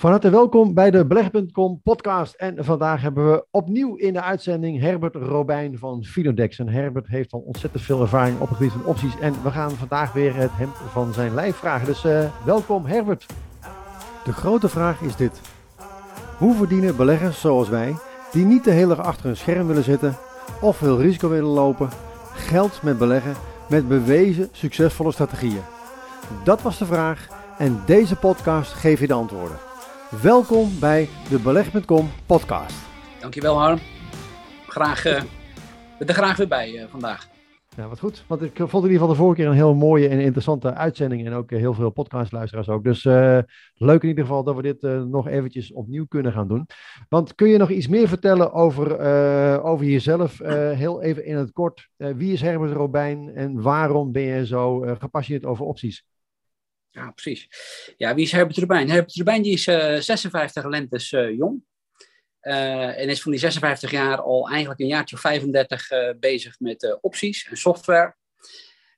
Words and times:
Van 0.00 0.10
harte 0.10 0.30
welkom 0.30 0.74
bij 0.74 0.90
de 0.90 1.06
Beleg.com 1.06 1.80
podcast. 1.82 2.34
En 2.34 2.64
vandaag 2.64 3.02
hebben 3.02 3.30
we 3.30 3.46
opnieuw 3.50 3.94
in 3.96 4.12
de 4.12 4.22
uitzending 4.22 4.80
Herbert 4.80 5.14
Robijn 5.14 5.78
van 5.78 6.04
Filodex. 6.04 6.58
En 6.58 6.68
Herbert 6.68 7.06
heeft 7.06 7.32
al 7.32 7.40
ontzettend 7.40 7.82
veel 7.82 8.00
ervaring 8.00 8.40
op 8.40 8.48
het 8.48 8.56
gebied 8.56 8.72
van 8.72 8.84
opties. 8.84 9.18
En 9.20 9.34
we 9.42 9.50
gaan 9.50 9.70
vandaag 9.70 10.12
weer 10.12 10.34
het 10.34 10.50
hem 10.52 10.68
van 10.92 11.12
zijn 11.12 11.34
lijf 11.34 11.56
vragen. 11.56 11.86
Dus 11.86 12.04
uh, 12.04 12.24
welkom 12.44 12.86
Herbert. 12.86 13.26
De 14.24 14.32
grote 14.32 14.68
vraag 14.68 15.00
is 15.00 15.16
dit. 15.16 15.40
Hoe 16.38 16.54
verdienen 16.54 16.96
beleggers 16.96 17.40
zoals 17.40 17.68
wij, 17.68 17.94
die 18.32 18.44
niet 18.44 18.64
de 18.64 18.70
hele 18.70 18.96
dag 18.96 19.06
achter 19.06 19.30
een 19.30 19.36
scherm 19.36 19.66
willen 19.66 19.84
zitten 19.84 20.16
of 20.60 20.76
veel 20.76 21.00
risico 21.00 21.28
willen 21.28 21.50
lopen, 21.50 21.88
geld 22.32 22.82
met 22.82 22.98
beleggen 22.98 23.34
met 23.68 23.88
bewezen 23.88 24.48
succesvolle 24.52 25.12
strategieën? 25.12 25.62
Dat 26.44 26.62
was 26.62 26.78
de 26.78 26.86
vraag 26.86 27.28
en 27.58 27.82
deze 27.86 28.16
podcast 28.16 28.72
geeft 28.72 29.00
je 29.00 29.06
de 29.06 29.12
antwoorden. 29.12 29.69
Welkom 30.10 30.68
bij 30.80 31.08
de 31.28 31.38
Beleg.com 31.38 32.08
podcast. 32.26 32.86
Dankjewel 33.20 33.58
Harm. 33.58 33.78
Graag, 34.66 35.06
uh, 35.06 35.22
er 35.98 36.14
graag 36.14 36.36
weer 36.36 36.48
bij 36.48 36.72
uh, 36.72 36.84
vandaag. 36.88 37.28
Ja, 37.76 37.88
wat 37.88 37.98
goed. 37.98 38.24
Want 38.26 38.42
ik 38.42 38.56
vond 38.56 38.72
in 38.72 38.90
ieder 38.90 38.92
geval 38.92 39.08
de 39.08 39.14
vorige 39.14 39.36
keer 39.36 39.46
een 39.46 39.56
heel 39.56 39.74
mooie 39.74 40.08
en 40.08 40.20
interessante 40.20 40.74
uitzending. 40.74 41.26
En 41.26 41.32
ook 41.32 41.50
heel 41.50 41.74
veel 41.74 41.90
podcastluisteraars 41.90 42.68
ook. 42.68 42.84
Dus 42.84 43.04
uh, 43.04 43.38
leuk 43.74 44.02
in 44.02 44.08
ieder 44.08 44.24
geval 44.24 44.44
dat 44.44 44.56
we 44.56 44.62
dit 44.62 44.82
nog 45.06 45.28
eventjes 45.28 45.72
opnieuw 45.72 46.06
kunnen 46.06 46.32
gaan 46.32 46.48
doen. 46.48 46.66
Want 47.08 47.34
kun 47.34 47.48
je 47.48 47.58
nog 47.58 47.70
iets 47.70 47.88
meer 47.88 48.08
vertellen 48.08 48.52
over, 48.52 48.98
over 49.62 49.86
jezelf? 49.86 50.38
heel 50.38 51.02
even 51.02 51.24
in 51.24 51.36
het 51.36 51.52
kort. 51.52 51.88
wie 51.96 52.32
is 52.32 52.40
Herbert 52.40 52.72
Robijn 52.72 53.34
en 53.34 53.62
waarom 53.62 54.12
ben 54.12 54.22
je 54.22 54.46
zo 54.46 54.80
gepassioneerd 54.98 55.46
over 55.46 55.64
opties? 55.64 56.04
Ja, 56.90 57.10
precies. 57.10 57.48
Ja, 57.96 58.14
wie 58.14 58.24
is 58.24 58.32
Herbert 58.32 58.58
Rubijn? 58.58 58.90
Herbert 58.90 59.14
Rubijn 59.14 59.42
die 59.42 59.52
is 59.52 59.66
uh, 59.66 59.96
56 59.96 60.64
lentes 60.64 61.12
uh, 61.12 61.36
jong. 61.36 61.64
Uh, 62.42 62.98
en 62.98 63.08
is 63.08 63.22
van 63.22 63.30
die 63.30 63.40
56 63.40 63.90
jaar 63.90 64.20
al 64.20 64.48
eigenlijk 64.48 64.80
een 64.80 64.86
jaartje 64.86 65.16
of 65.16 65.22
35 65.22 65.90
uh, 65.90 66.10
bezig 66.20 66.60
met 66.60 66.98
opties 67.00 67.48
en 67.48 67.56
software. 67.56 68.16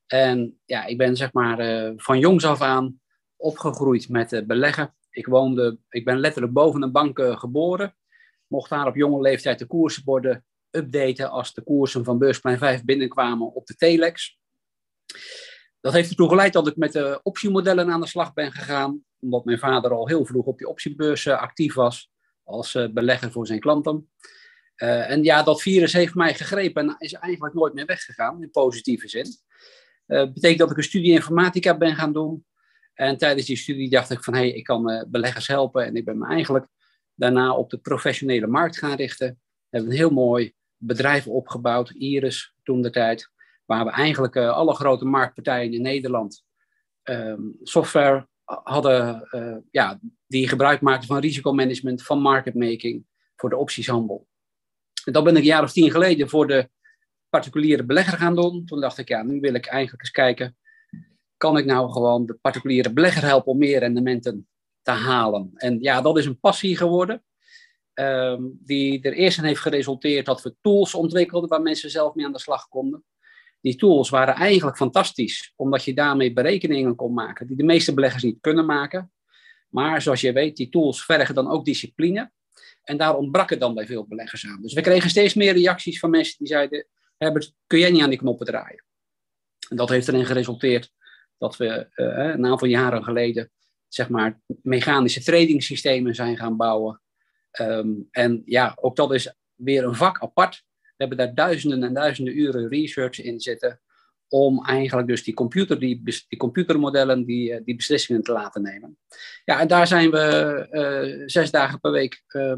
En 0.07 0.61
ja, 0.65 0.85
ik 0.85 0.99
ben 0.99 1.17
zeg 1.17 1.33
maar 1.33 1.93
van 1.97 2.19
jongs 2.19 2.45
af 2.45 2.61
aan 2.61 3.01
opgegroeid 3.37 4.09
met 4.09 4.47
beleggen. 4.47 4.95
Ik, 5.11 5.27
woonde, 5.27 5.79
ik 5.89 6.05
ben 6.05 6.19
letterlijk 6.19 6.53
boven 6.53 6.83
een 6.83 6.93
bank 6.93 7.21
geboren. 7.21 7.97
Mocht 8.47 8.71
daar 8.71 8.87
op 8.87 8.97
jonge 8.97 9.21
leeftijd 9.21 9.59
de 9.59 9.67
koersborden 9.67 10.45
updaten 10.71 11.31
als 11.31 11.55
de 11.55 11.63
koersen 11.63 12.05
van 12.05 12.19
beursplein 12.19 12.59
5 12.59 12.85
binnenkwamen 12.85 13.55
op 13.55 13.67
de 13.67 13.75
telex. 13.75 14.39
Dat 15.83 15.93
heeft 15.93 16.11
ertoe 16.11 16.29
geleid 16.29 16.53
dat 16.53 16.67
ik 16.67 16.77
met 16.77 16.93
de 16.93 17.21
optiemodellen 17.23 17.91
aan 17.91 18.01
de 18.01 18.07
slag 18.07 18.33
ben 18.33 18.53
gegaan, 18.53 19.05
omdat 19.21 19.45
mijn 19.45 19.59
vader 19.59 19.91
al 19.91 20.09
heel 20.09 20.25
vroeg 20.25 20.47
op 20.47 20.59
die 20.59 20.69
optiebeurs 20.69 21.25
uh, 21.25 21.41
actief 21.41 21.75
was 21.75 22.11
als 22.43 22.75
uh, 22.75 22.89
belegger 22.93 23.33
voor 23.33 23.47
zijn 23.47 23.61
klanten. 23.61 24.11
Uh, 24.77 25.11
en 25.11 25.23
ja, 25.25 25.43
dat 25.43 25.63
virus 25.63 25.93
heeft 25.93 26.15
mij 26.15 26.35
gegrepen 26.35 26.89
en 26.89 26.97
is 26.99 27.13
eigenlijk 27.13 27.55
nooit 27.55 27.75
meer 27.75 27.87
weggegaan, 27.87 28.43
in 28.43 28.51
positieve 28.51 29.09
zin. 29.09 29.27
Dat 30.07 30.33
betekent 30.33 30.59
dat 30.59 30.71
ik 30.71 30.77
een 30.77 30.83
studie 30.83 31.13
informatica 31.13 31.77
ben 31.77 31.95
gaan 31.95 32.13
doen. 32.13 32.47
En 32.95 33.17
tijdens 33.17 33.47
die 33.47 33.57
studie 33.57 33.91
dacht 33.91 34.11
ik 34.11 34.25
van, 34.25 34.35
hé, 34.35 34.41
hey, 34.41 34.51
ik 34.51 34.65
kan 34.65 35.07
beleggers 35.09 35.47
helpen. 35.47 35.85
En 35.85 35.97
ik 35.97 36.05
ben 36.05 36.19
me 36.19 36.27
eigenlijk 36.27 36.67
daarna 37.15 37.55
op 37.55 37.71
de 37.71 37.79
professionele 37.79 38.47
markt 38.47 38.79
gaan 38.79 38.97
richten. 38.97 39.29
We 39.29 39.37
hebben 39.69 39.91
een 39.91 39.97
heel 39.97 40.11
mooi 40.11 40.55
bedrijf 40.77 41.27
opgebouwd, 41.27 41.91
Iris, 41.91 42.55
toen 42.63 42.83
de 42.83 42.91
tijd 42.91 43.31
waar 43.73 43.85
we 43.85 43.91
eigenlijk 43.91 44.35
uh, 44.35 44.51
alle 44.51 44.75
grote 44.75 45.05
marktpartijen 45.05 45.73
in 45.73 45.83
Nederland 45.83 46.45
ehm, 47.03 47.41
software 47.63 48.29
hadden 48.45 49.29
uh, 49.31 49.57
ja, 49.71 49.99
die 50.27 50.49
gebruik 50.49 50.81
maakten 50.81 51.09
van 51.09 51.19
risicomanagement, 51.19 52.03
van 52.03 52.21
marketmaking 52.21 53.05
voor 53.37 53.51
de 53.51 53.57
optieshandel. 53.57 54.29
En 55.05 55.13
dat 55.13 55.25
ben 55.25 55.33
ik 55.33 55.39
een 55.39 55.47
jaar 55.47 55.63
of 55.63 55.73
tien 55.73 55.91
geleden 55.91 56.29
voor 56.29 56.47
de 56.47 56.71
particuliere 57.29 57.85
belegger 57.85 58.19
gaan 58.19 58.35
doen. 58.35 58.65
Toen 58.67 58.81
dacht 58.81 58.99
ik, 58.99 59.09
ja, 59.09 59.23
nu 59.23 59.41
wil 59.41 59.55
ik 59.55 59.67
eigenlijk 59.67 60.03
eens 60.03 60.11
kijken, 60.11 60.57
kan 61.37 61.57
ik 61.57 61.65
nou 61.65 61.93
gewoon 61.93 62.27
de 62.27 62.35
particuliere 62.35 62.93
belegger 62.93 63.23
helpen 63.23 63.53
om 63.53 63.59
meer 63.59 63.79
rendementen 63.79 64.49
te 64.83 64.91
halen? 64.91 65.51
En 65.55 65.81
ja, 65.81 66.01
dat 66.01 66.19
is 66.19 66.27
een 66.27 66.41
passie 66.41 66.77
geworden. 66.77 67.25
Um, 67.95 68.59
die 68.61 69.03
er 69.03 69.13
eerst 69.13 69.39
in 69.39 69.45
heeft 69.45 69.61
geresulteerd 69.61 70.27
dat 70.27 70.43
we 70.43 70.55
tools 70.61 70.95
ontwikkelden 70.95 71.49
waar 71.49 71.63
mensen 71.63 71.91
zelf 71.91 72.15
mee 72.15 72.27
aan 72.27 72.33
de 72.33 72.39
slag 72.39 72.69
konden. 72.69 73.05
Die 73.63 73.77
tools 73.77 74.11
waren 74.11 74.35
eigenlijk 74.35 74.77
fantastisch, 74.77 75.53
omdat 75.57 75.85
je 75.85 75.95
daarmee 75.95 76.33
berekeningen 76.33 76.95
kon 76.95 77.15
maken 77.15 77.47
die 77.47 77.57
de 77.57 77.65
meeste 77.65 77.95
beleggers 77.95 78.23
niet 78.23 78.41
kunnen 78.41 78.67
maken. 78.67 79.13
Maar 79.69 80.03
zoals 80.03 80.21
je 80.21 80.33
weet, 80.33 80.57
die 80.57 80.69
tools 80.69 81.05
vergen 81.05 81.35
dan 81.35 81.51
ook 81.51 81.65
discipline. 81.65 82.31
En 82.83 82.97
daar 82.97 83.17
ontbrak 83.17 83.51
het 83.51 83.61
dan 83.61 83.75
bij 83.75 83.87
veel 83.87 84.07
beleggers 84.07 84.47
aan. 84.47 84.63
Dus 84.63 84.73
we 84.73 84.81
kregen 84.81 85.11
steeds 85.11 85.35
meer 85.35 85.53
reacties 85.53 85.99
van 85.99 86.11
mensen 86.11 86.39
die 86.39 86.47
zeiden: 86.47 86.87
Herbert, 87.17 87.55
kun 87.67 87.79
jij 87.79 87.91
niet 87.91 88.03
aan 88.03 88.11
die 88.11 88.19
knoppen 88.19 88.47
draaien? 88.47 88.85
En 89.69 89.77
dat 89.77 89.89
heeft 89.89 90.09
erin 90.09 90.27
geresulteerd 90.27 90.93
dat 91.39 91.57
we 91.57 91.67
uh, 91.95 92.35
een 92.35 92.47
aantal 92.47 92.69
jaren 92.69 93.05
geleden, 93.05 93.51
zeg 93.89 94.09
maar, 94.09 94.41
mechanische 94.63 95.23
tradingsystemen 95.23 96.15
zijn 96.15 96.37
gaan 96.37 96.57
bouwen. 96.57 97.03
Um, 97.61 98.09
en 98.11 98.43
ja, 98.45 98.73
ook 98.81 98.97
dat 98.97 99.13
is 99.13 99.35
weer 99.55 99.85
een 99.85 99.95
vak 99.95 100.21
apart 100.21 100.65
hebben 101.09 101.27
daar 101.27 101.35
duizenden 101.35 101.83
en 101.83 101.95
duizenden 101.95 102.39
uren 102.39 102.69
research 102.69 103.23
in 103.23 103.41
zitten 103.41 103.81
om 104.29 104.65
eigenlijk 104.65 105.09
dus 105.09 105.25
die, 105.25 105.35
computer, 105.35 105.79
die, 105.79 106.03
die 106.03 106.39
computermodellen 106.39 107.25
die, 107.25 107.53
eh, 107.53 107.65
die 107.65 107.77
beslissingen 107.77 108.23
te 108.23 108.33
laten 108.33 108.63
nemen. 108.63 108.99
Ja, 109.45 109.61
en 109.61 109.69
daar 109.69 109.87
zijn 109.87 110.11
we 110.11 110.67
uh, 110.71 111.23
zes 111.27 111.51
dagen 111.51 111.81
per 111.81 111.91
week 111.91 112.25
uh, 112.29 112.55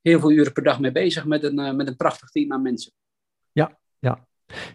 heel 0.00 0.20
veel 0.20 0.30
uren 0.30 0.52
per 0.52 0.62
dag 0.62 0.80
mee 0.80 0.92
bezig 0.92 1.24
met 1.24 1.42
een, 1.42 1.76
met 1.76 1.86
een 1.86 1.96
prachtig 1.96 2.30
team 2.30 2.52
aan 2.52 2.62
mensen. 2.62 2.92
Ja, 3.52 3.78
ja. 3.98 4.26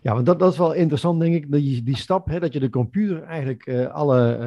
Ja, 0.02 0.14
want 0.14 0.26
dat, 0.26 0.40
dat 0.40 0.52
is 0.52 0.58
wel 0.58 0.74
interessant, 0.74 1.20
denk 1.20 1.36
ik, 1.36 1.52
die, 1.52 1.84
die 1.84 1.98
stap, 1.98 2.28
hè, 2.28 2.40
dat 2.40 2.54
je 2.54 2.60
de 2.60 2.70
computer 2.70 3.24
eigenlijk 3.24 3.66
uh, 3.66 3.88
alle 3.88 4.38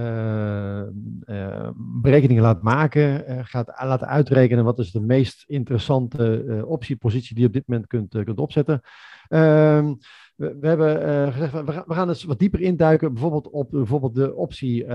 uh, 1.26 1.36
uh, 1.36 1.68
berekeningen 1.76 2.42
laat 2.42 2.62
maken, 2.62 3.24
gaat 3.46 3.72
laten 3.84 4.06
uitrekenen 4.06 4.64
wat 4.64 4.78
is 4.78 4.90
de 4.90 5.00
meest 5.00 5.44
interessante 5.46 6.62
optiepositie 6.66 7.34
die 7.34 7.42
je 7.42 7.48
op 7.48 7.54
dit 7.54 7.66
moment 7.66 7.86
kunt, 7.86 8.24
kunt 8.24 8.38
opzetten. 8.38 8.80
Ehm, 9.28 9.94
we, 10.36 10.56
we, 10.60 10.66
hebben 10.66 11.32
gezegd, 11.32 11.52
we 11.52 11.64
we 11.64 11.94
gaan 11.94 12.08
eens 12.08 12.24
wat 12.24 12.38
dieper 12.38 12.60
induiken, 12.60 13.12
bijvoorbeeld 13.12 13.50
op 13.50 13.70
bijvoorbeeld 13.70 14.14
de, 14.14 14.34
optie, 14.34 14.86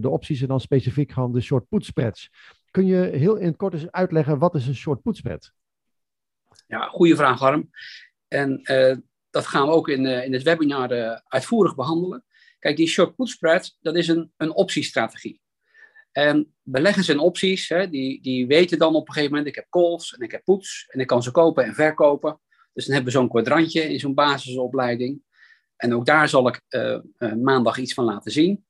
de 0.00 0.08
opties 0.08 0.40
en 0.40 0.48
dan 0.48 0.60
specifiek 0.60 1.12
gewoon 1.12 1.32
de 1.32 1.40
short 1.40 1.68
put 1.68 1.84
spreads. 1.84 2.30
Kun 2.70 2.86
je 2.86 2.96
heel 2.96 3.36
in 3.36 3.46
het 3.46 3.56
kort 3.56 3.74
eens 3.74 3.90
uitleggen, 3.90 4.38
wat 4.38 4.54
is 4.54 4.66
een 4.66 4.74
short 4.74 5.02
put 5.02 5.16
spread? 5.16 5.52
Ja, 6.66 6.86
goede 6.86 7.16
vraag, 7.16 7.38
Harm. 7.38 7.70
En 8.28 8.60
dat 9.30 9.46
gaan 9.46 9.66
we 9.66 9.72
ook 9.72 9.88
in, 9.88 10.04
uh, 10.04 10.24
in 10.24 10.32
het 10.32 10.42
webinar 10.42 10.92
uh, 10.92 11.18
uitvoerig 11.24 11.74
behandelen. 11.74 12.24
Kijk, 12.58 12.76
die 12.76 12.88
short 12.88 13.16
put 13.16 13.28
spread, 13.28 13.76
dat 13.80 13.96
is 13.96 14.08
een, 14.08 14.32
een 14.36 14.54
optiestrategie. 14.54 15.40
En 16.12 16.54
beleggers 16.62 17.08
in 17.08 17.18
opties, 17.18 17.68
hè, 17.68 17.88
die, 17.88 18.22
die 18.22 18.46
weten 18.46 18.78
dan 18.78 18.94
op 18.94 19.06
een 19.08 19.12
gegeven 19.12 19.30
moment, 19.30 19.48
ik 19.48 19.54
heb 19.54 19.70
calls 19.70 20.14
en 20.14 20.24
ik 20.24 20.30
heb 20.30 20.44
puts 20.44 20.86
en 20.88 21.00
ik 21.00 21.06
kan 21.06 21.22
ze 21.22 21.30
kopen 21.30 21.64
en 21.64 21.74
verkopen. 21.74 22.40
Dus 22.72 22.84
dan 22.84 22.94
hebben 22.94 23.12
we 23.12 23.18
zo'n 23.18 23.28
kwadrantje 23.28 23.92
in 23.92 23.98
zo'n 23.98 24.14
basisopleiding. 24.14 25.22
En 25.76 25.94
ook 25.94 26.06
daar 26.06 26.28
zal 26.28 26.48
ik 26.48 26.62
uh, 26.68 26.98
maandag 27.32 27.78
iets 27.78 27.94
van 27.94 28.04
laten 28.04 28.32
zien. 28.32 28.66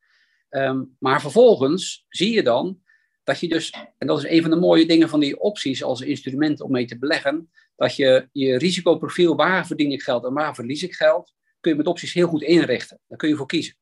Um, 0.51 0.97
maar 0.99 1.21
vervolgens 1.21 2.05
zie 2.09 2.33
je 2.33 2.43
dan 2.43 2.83
dat 3.29 3.41
je 3.41 3.49
dus, 3.49 3.71
en 3.99 4.07
dat 4.07 4.19
is 4.19 4.31
een 4.31 4.43
van 4.43 4.51
de 4.51 4.57
mooie 4.57 4.87
dingen 4.87 5.09
van 5.09 5.21
die 5.21 5.41
opties 5.41 5.83
als 5.83 6.01
instrument 6.01 6.61
om 6.61 6.71
mee 6.71 6.87
te 6.87 6.99
beleggen, 6.99 7.51
dat 7.77 7.97
je 7.97 8.29
je 8.33 8.59
risicoprofiel, 8.59 9.37
waar 9.37 9.67
verdien 9.67 9.93
ik 9.93 10.03
geld 10.03 10.25
en 10.25 10.33
waar 10.33 10.55
verlies 10.55 10.83
ik 10.83 10.95
geld, 10.95 11.35
kun 11.61 11.71
je 11.71 11.77
met 11.77 11.87
opties 11.87 12.13
heel 12.13 12.29
goed 12.29 12.43
inrichten. 12.43 13.01
Daar 13.07 13.19
kun 13.19 13.29
je 13.29 13.37
voor 13.37 13.47
kiezen. 13.47 13.77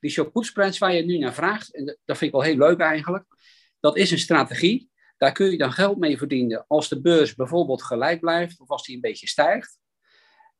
Die 0.00 0.10
short 0.10 0.32
put 0.32 0.46
spreads 0.46 0.78
waar 0.78 0.94
je 0.94 1.04
nu 1.04 1.18
naar 1.18 1.34
vraagt, 1.34 1.74
en 1.74 1.84
dat 1.84 2.18
vind 2.18 2.20
ik 2.20 2.30
wel 2.30 2.42
heel 2.42 2.56
leuk 2.56 2.78
eigenlijk, 2.78 3.24
dat 3.80 3.96
is 3.96 4.10
een 4.10 4.18
strategie. 4.18 4.90
Daar 5.16 5.32
kun 5.32 5.50
je 5.50 5.58
dan 5.58 5.72
geld 5.72 5.98
mee 5.98 6.18
verdienen 6.18 6.64
als 6.68 6.88
de 6.88 7.00
beurs 7.00 7.34
bijvoorbeeld 7.34 7.82
gelijk 7.82 8.20
blijft 8.20 8.60
of 8.60 8.70
als 8.70 8.84
die 8.84 8.94
een 8.94 9.00
beetje 9.00 9.28
stijgt. 9.28 9.78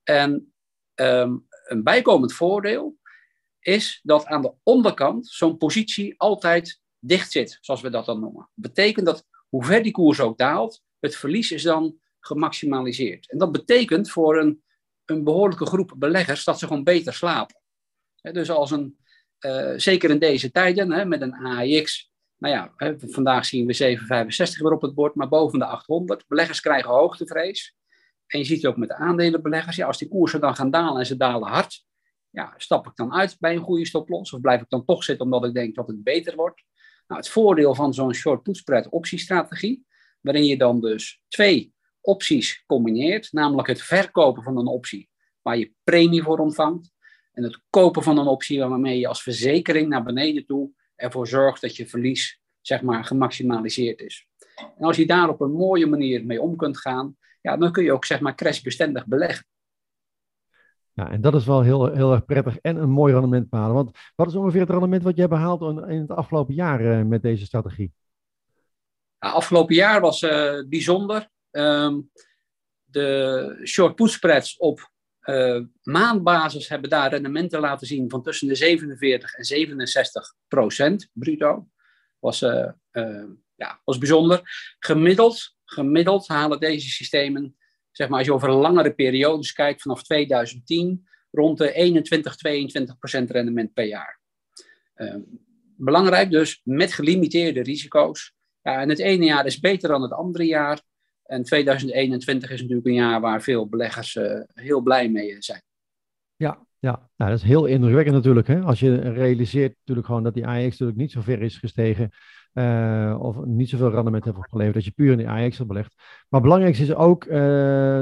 En 0.02 0.54
um, 0.94 1.46
een 1.64 1.82
bijkomend 1.82 2.32
voordeel 2.32 2.96
is 3.60 4.00
dat 4.02 4.26
aan 4.26 4.42
de 4.42 4.54
onderkant 4.62 5.26
zo'n 5.26 5.56
positie 5.56 6.14
altijd 6.16 6.82
dicht 7.06 7.32
zit, 7.32 7.58
zoals 7.60 7.80
we 7.80 7.90
dat 7.90 8.06
dan 8.06 8.20
noemen. 8.20 8.50
Betekent 8.54 9.06
dat 9.06 9.26
hoe 9.48 9.64
ver 9.64 9.82
die 9.82 9.92
koers 9.92 10.20
ook 10.20 10.38
daalt, 10.38 10.82
het 11.00 11.16
verlies 11.16 11.52
is 11.52 11.62
dan 11.62 11.98
gemaximaliseerd. 12.20 13.30
En 13.30 13.38
dat 13.38 13.52
betekent 13.52 14.10
voor 14.10 14.38
een, 14.38 14.62
een 15.04 15.24
behoorlijke 15.24 15.66
groep 15.66 15.94
beleggers 15.96 16.44
dat 16.44 16.58
ze 16.58 16.66
gewoon 16.66 16.84
beter 16.84 17.14
slapen. 17.14 17.60
dus 18.20 18.50
als 18.50 18.70
een, 18.70 18.98
uh, 19.40 19.72
zeker 19.76 20.10
in 20.10 20.18
deze 20.18 20.50
tijden, 20.50 21.08
met 21.08 21.20
een 21.20 21.34
AIX, 21.34 22.12
nou 22.38 22.54
ja, 22.54 22.94
vandaag 22.98 23.44
zien 23.44 23.66
we 23.66 23.72
765 23.72 24.62
weer 24.62 24.72
op 24.72 24.82
het 24.82 24.94
bord, 24.94 25.14
maar 25.14 25.28
boven 25.28 25.58
de 25.58 25.64
800. 25.64 26.24
Beleggers 26.26 26.60
krijgen 26.60 26.90
hoogtevrees. 26.90 27.76
En 28.26 28.38
je 28.38 28.44
ziet 28.44 28.62
het 28.62 28.66
ook 28.66 28.76
met 28.76 28.88
de 28.88 28.94
aandelenbeleggers. 28.94 29.76
Ja, 29.76 29.86
als 29.86 29.98
die 29.98 30.08
koersen 30.08 30.40
dan 30.40 30.54
gaan 30.54 30.70
dalen 30.70 30.98
en 30.98 31.06
ze 31.06 31.16
dalen 31.16 31.48
hard, 31.48 31.84
ja, 32.30 32.54
stap 32.56 32.86
ik 32.86 32.96
dan 32.96 33.12
uit 33.12 33.36
bij 33.38 33.54
een 33.54 33.62
goede 33.62 33.86
stoploss? 33.86 34.32
Of 34.32 34.40
blijf 34.40 34.60
ik 34.60 34.68
dan 34.68 34.84
toch 34.84 35.04
zitten 35.04 35.24
omdat 35.24 35.44
ik 35.44 35.54
denk 35.54 35.74
dat 35.74 35.86
het 35.86 36.02
beter 36.02 36.36
wordt? 36.36 36.64
Nou, 37.06 37.20
het 37.20 37.28
voordeel 37.28 37.74
van 37.74 37.94
zo'n 37.94 38.14
short 38.14 38.42
put 38.42 38.88
optiestrategie, 38.88 39.86
waarin 40.20 40.44
je 40.44 40.56
dan 40.56 40.80
dus 40.80 41.20
twee 41.28 41.74
opties 42.00 42.64
combineert, 42.66 43.32
namelijk 43.32 43.68
het 43.68 43.82
verkopen 43.82 44.42
van 44.42 44.56
een 44.56 44.66
optie 44.66 45.08
waar 45.42 45.58
je 45.58 45.72
premie 45.84 46.22
voor 46.22 46.38
ontvangt 46.38 46.92
en 47.32 47.42
het 47.42 47.60
kopen 47.70 48.02
van 48.02 48.18
een 48.18 48.26
optie 48.26 48.58
waarmee 48.58 48.98
je 48.98 49.08
als 49.08 49.22
verzekering 49.22 49.88
naar 49.88 50.02
beneden 50.02 50.46
toe 50.46 50.70
ervoor 50.96 51.28
zorgt 51.28 51.60
dat 51.60 51.76
je 51.76 51.86
verlies 51.86 52.40
zeg 52.60 52.82
maar 52.82 53.04
gemaximaliseerd 53.04 54.00
is. 54.00 54.26
En 54.54 54.84
als 54.84 54.96
je 54.96 55.06
daar 55.06 55.28
op 55.28 55.40
een 55.40 55.52
mooie 55.52 55.86
manier 55.86 56.26
mee 56.26 56.40
om 56.40 56.56
kunt 56.56 56.78
gaan, 56.78 57.16
ja, 57.40 57.56
dan 57.56 57.72
kun 57.72 57.84
je 57.84 57.92
ook 57.92 58.04
zeg 58.04 58.20
maar 58.20 58.34
crashbestendig 58.34 59.06
beleggen. 59.06 59.46
Ja, 60.94 61.10
en 61.10 61.20
dat 61.20 61.34
is 61.34 61.46
wel 61.46 61.62
heel, 61.62 61.92
heel 61.92 62.12
erg 62.12 62.24
prettig 62.24 62.58
en 62.58 62.76
een 62.76 62.90
mooi 62.90 63.12
rendement 63.12 63.48
behalen. 63.48 63.74
Want 63.74 63.96
wat 64.14 64.26
is 64.26 64.34
ongeveer 64.34 64.60
het 64.60 64.70
rendement 64.70 65.02
wat 65.02 65.14
je 65.14 65.20
hebt 65.20 65.32
behaald 65.32 65.60
in 65.88 66.00
het 66.00 66.10
afgelopen 66.10 66.54
jaar 66.54 66.80
uh, 66.80 67.02
met 67.02 67.22
deze 67.22 67.44
strategie? 67.44 67.92
Afgelopen 69.18 69.74
jaar 69.74 70.00
was 70.00 70.22
uh, 70.22 70.62
bijzonder. 70.68 71.28
Um, 71.50 72.10
de 72.84 73.60
short 73.64 73.94
put 73.94 74.10
spreads 74.10 74.56
op 74.56 74.90
uh, 75.22 75.60
maandbasis 75.82 76.68
hebben 76.68 76.90
daar 76.90 77.10
rendementen 77.10 77.60
laten 77.60 77.86
zien 77.86 78.10
van 78.10 78.22
tussen 78.22 78.48
de 78.48 78.54
47 78.54 79.34
en 79.34 79.44
67 79.44 80.34
procent 80.48 81.08
bruto. 81.12 81.68
Was, 82.18 82.38
ja, 83.54 83.80
was 83.84 83.98
bijzonder. 83.98 84.40
Gemiddeld, 84.78 85.56
gemiddeld 85.64 86.28
halen 86.28 86.60
deze 86.60 86.88
systemen 86.88 87.56
zeg 87.96 88.08
maar, 88.08 88.18
als 88.18 88.26
je 88.26 88.34
over 88.34 88.50
langere 88.50 88.94
periodes 88.94 89.52
kijkt, 89.52 89.82
vanaf 89.82 90.02
2010, 90.02 91.06
rond 91.30 91.58
de 91.58 91.72
21, 91.72 92.36
22 92.36 92.98
procent 92.98 93.30
rendement 93.30 93.72
per 93.72 93.86
jaar. 93.86 94.20
Uh, 94.96 95.14
belangrijk 95.76 96.30
dus, 96.30 96.60
met 96.64 96.92
gelimiteerde 96.92 97.62
risico's. 97.62 98.34
Ja, 98.62 98.80
en 98.80 98.88
het 98.88 98.98
ene 98.98 99.24
jaar 99.24 99.46
is 99.46 99.60
beter 99.60 99.88
dan 99.88 100.02
het 100.02 100.12
andere 100.12 100.44
jaar. 100.44 100.82
En 101.24 101.42
2021 101.42 102.50
is 102.50 102.60
natuurlijk 102.60 102.86
een 102.86 102.94
jaar 102.94 103.20
waar 103.20 103.42
veel 103.42 103.68
beleggers 103.68 104.14
uh, 104.14 104.40
heel 104.54 104.80
blij 104.80 105.08
mee 105.08 105.36
zijn. 105.38 105.62
Ja, 106.36 106.66
ja. 106.78 107.10
Nou, 107.16 107.30
dat 107.30 107.40
is 107.40 107.46
heel 107.46 107.66
indrukwekkend 107.66 108.14
natuurlijk. 108.14 108.46
Hè? 108.46 108.60
Als 108.60 108.80
je 108.80 108.94
realiseert 108.96 109.74
natuurlijk 109.78 110.06
gewoon 110.06 110.22
dat 110.22 110.34
die 110.34 110.46
AX 110.46 110.70
natuurlijk 110.70 110.98
niet 110.98 111.12
zo 111.12 111.20
ver 111.20 111.42
is 111.42 111.56
gestegen 111.56 112.10
uh, 112.54 113.16
of 113.18 113.44
niet 113.44 113.68
zoveel 113.68 113.90
rendement 113.90 114.24
heeft 114.24 114.36
opgeleverd, 114.36 114.74
dat 114.74 114.84
je 114.84 114.90
puur 114.90 115.12
in 115.12 115.18
de 115.18 115.28
AX 115.28 115.56
hebt 115.56 115.68
belegd. 115.68 115.94
Maar 116.28 116.40
belangrijk 116.40 116.78
is 116.78 116.94
ook 116.94 117.24
uh, 117.24 117.32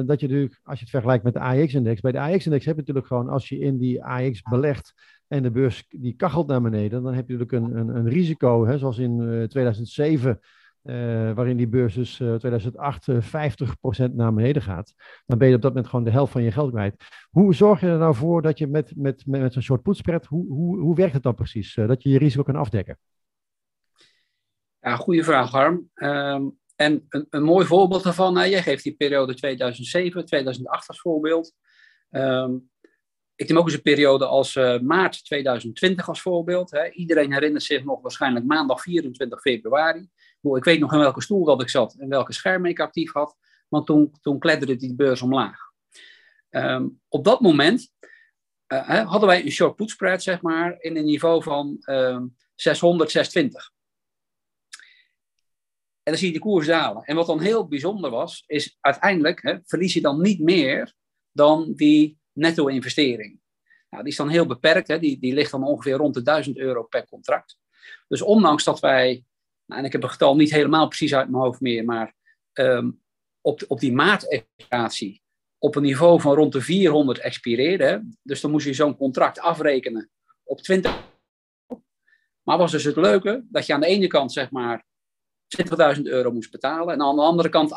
dat 0.06 0.20
je 0.20 0.26
natuurlijk, 0.26 0.60
als 0.62 0.78
je 0.78 0.84
het 0.84 0.90
vergelijkt 0.90 1.24
met 1.24 1.32
de 1.32 1.40
AX-index, 1.40 2.00
bij 2.00 2.12
de 2.12 2.20
AX-index 2.20 2.64
heb 2.64 2.74
je 2.74 2.80
natuurlijk 2.80 3.06
gewoon, 3.06 3.28
als 3.28 3.48
je 3.48 3.58
in 3.58 3.78
die 3.78 4.04
AX 4.04 4.42
belegt 4.42 4.94
en 5.28 5.42
de 5.42 5.50
beurs 5.50 5.86
die 5.88 6.14
kachelt 6.16 6.46
naar 6.46 6.62
beneden, 6.62 7.02
dan 7.02 7.14
heb 7.14 7.28
je 7.28 7.36
natuurlijk 7.36 7.52
een, 7.52 7.76
een, 7.76 7.96
een 7.96 8.08
risico, 8.08 8.66
hè, 8.66 8.78
zoals 8.78 8.98
in 8.98 9.20
uh, 9.20 9.44
2007. 9.44 10.40
Uh, 10.82 10.94
waarin 11.32 11.56
die 11.56 11.68
beurs 11.68 11.94
dus 11.94 12.20
uh, 12.20 12.34
2008 12.34 13.06
uh, 13.06 13.16
50% 14.10 14.14
naar 14.14 14.34
beneden 14.34 14.62
gaat, 14.62 14.94
dan 15.26 15.38
ben 15.38 15.48
je 15.48 15.54
op 15.54 15.62
dat 15.62 15.70
moment 15.70 15.90
gewoon 15.90 16.04
de 16.04 16.10
helft 16.10 16.32
van 16.32 16.42
je 16.42 16.50
geld 16.50 16.70
kwijt. 16.70 17.04
Hoe 17.30 17.54
zorg 17.54 17.80
je 17.80 17.86
er 17.86 17.98
nou 17.98 18.14
voor 18.14 18.42
dat 18.42 18.58
je 18.58 18.66
met, 18.66 18.92
met, 18.96 19.26
met, 19.26 19.52
zo'n 19.52 19.62
short 19.62 19.82
put 19.82 19.96
spread, 19.96 20.26
hoe, 20.26 20.46
hoe, 20.46 20.78
hoe 20.80 20.94
werkt 20.94 21.12
het 21.12 21.22
dan 21.22 21.34
precies? 21.34 21.74
dat 21.74 22.02
je 22.02 22.08
je 22.08 22.18
risico 22.18 22.42
kan 22.42 22.56
afdekken? 22.56 22.98
Ja, 24.84 24.96
goede 24.96 25.24
vraag, 25.24 25.50
Harm. 25.50 25.90
Um, 25.94 26.58
en 26.76 27.06
een, 27.08 27.26
een, 27.30 27.42
mooi 27.42 27.66
voorbeeld 27.66 28.02
daarvan, 28.02 28.34
nou, 28.34 28.48
jij 28.48 28.62
geeft 28.62 28.82
die 28.82 28.94
periode 28.94 29.34
2007, 29.34 30.24
2008 30.24 30.88
als 30.88 31.00
voorbeeld. 31.00 31.54
Um, 32.10 32.70
ik 33.34 33.48
neem 33.48 33.58
ook 33.58 33.64
eens 33.64 33.74
een 33.74 33.82
periode 33.82 34.26
als 34.26 34.54
uh, 34.54 34.78
maart 34.78 35.24
2020 35.24 36.08
als 36.08 36.22
voorbeeld. 36.22 36.70
Hè. 36.70 36.90
Iedereen 36.90 37.32
herinnert 37.32 37.64
zich 37.64 37.84
nog 37.84 38.00
waarschijnlijk 38.00 38.44
maandag 38.44 38.82
24 38.82 39.40
februari. 39.40 40.08
Ik 40.40 40.64
weet 40.64 40.80
nog 40.80 40.92
in 40.92 40.98
welke 40.98 41.22
stoel 41.22 41.44
dat 41.44 41.62
ik 41.62 41.68
zat 41.68 41.96
en 41.98 42.08
welke 42.08 42.32
scherm 42.32 42.66
ik 42.66 42.80
actief 42.80 43.12
had. 43.12 43.36
Want 43.68 43.86
toen, 43.86 44.14
toen 44.20 44.38
kletterde 44.38 44.76
die 44.76 44.94
beurs 44.94 45.22
omlaag. 45.22 45.58
Um, 46.50 47.00
op 47.08 47.24
dat 47.24 47.40
moment 47.40 47.92
uh, 48.68 49.08
hadden 49.10 49.28
wij 49.28 49.44
een 49.44 49.50
short 49.50 49.76
put 49.76 49.90
spread, 49.90 50.22
zeg 50.22 50.42
maar, 50.42 50.76
in 50.78 50.96
een 50.96 51.04
niveau 51.04 51.42
van 51.42 51.76
600, 52.54 53.10
620. 53.10 53.71
En 56.02 56.12
dan 56.12 56.16
zie 56.16 56.26
je 56.26 56.32
de 56.32 56.44
koers 56.44 56.66
dalen. 56.66 57.02
En 57.04 57.16
wat 57.16 57.26
dan 57.26 57.40
heel 57.40 57.68
bijzonder 57.68 58.10
was, 58.10 58.44
is 58.46 58.76
uiteindelijk 58.80 59.42
hè, 59.42 59.56
verlies 59.64 59.92
je 59.92 60.00
dan 60.00 60.20
niet 60.20 60.40
meer 60.40 60.94
dan 61.32 61.72
die 61.72 62.18
netto-investering. 62.32 63.40
Nou, 63.90 64.02
die 64.02 64.12
is 64.12 64.18
dan 64.18 64.28
heel 64.28 64.46
beperkt, 64.46 64.88
hè. 64.88 64.98
Die, 64.98 65.18
die 65.18 65.34
ligt 65.34 65.50
dan 65.50 65.64
ongeveer 65.64 65.96
rond 65.96 66.14
de 66.14 66.22
1000 66.22 66.58
euro 66.58 66.82
per 66.82 67.08
contract. 67.08 67.58
Dus 68.08 68.22
ondanks 68.22 68.64
dat 68.64 68.80
wij, 68.80 69.24
nou, 69.66 69.80
en 69.80 69.86
ik 69.86 69.92
heb 69.92 70.02
het 70.02 70.10
getal 70.10 70.36
niet 70.36 70.50
helemaal 70.50 70.88
precies 70.88 71.14
uit 71.14 71.30
mijn 71.30 71.42
hoofd 71.42 71.60
meer, 71.60 71.84
maar 71.84 72.14
um, 72.52 73.02
op, 73.40 73.62
op 73.66 73.80
die 73.80 73.92
maatexpiratie 73.92 75.22
op 75.58 75.76
een 75.76 75.82
niveau 75.82 76.20
van 76.20 76.34
rond 76.34 76.52
de 76.52 76.60
400 76.60 77.18
expireerde. 77.18 78.08
Dus 78.22 78.40
dan 78.40 78.50
moest 78.50 78.66
je 78.66 78.74
zo'n 78.74 78.96
contract 78.96 79.40
afrekenen 79.40 80.10
op 80.42 80.60
20. 80.60 81.10
Maar 82.42 82.58
was 82.58 82.70
dus 82.70 82.84
het 82.84 82.96
leuke 82.96 83.44
dat 83.48 83.66
je 83.66 83.74
aan 83.74 83.80
de 83.80 83.86
ene 83.86 84.06
kant 84.06 84.32
zeg 84.32 84.50
maar 84.50 84.84
20.000 85.96 86.02
euro 86.02 86.30
moest 86.30 86.50
betalen 86.50 86.94
en 86.94 87.02
aan 87.02 87.16
de 87.16 87.22
andere 87.22 87.48
kant 87.48 87.70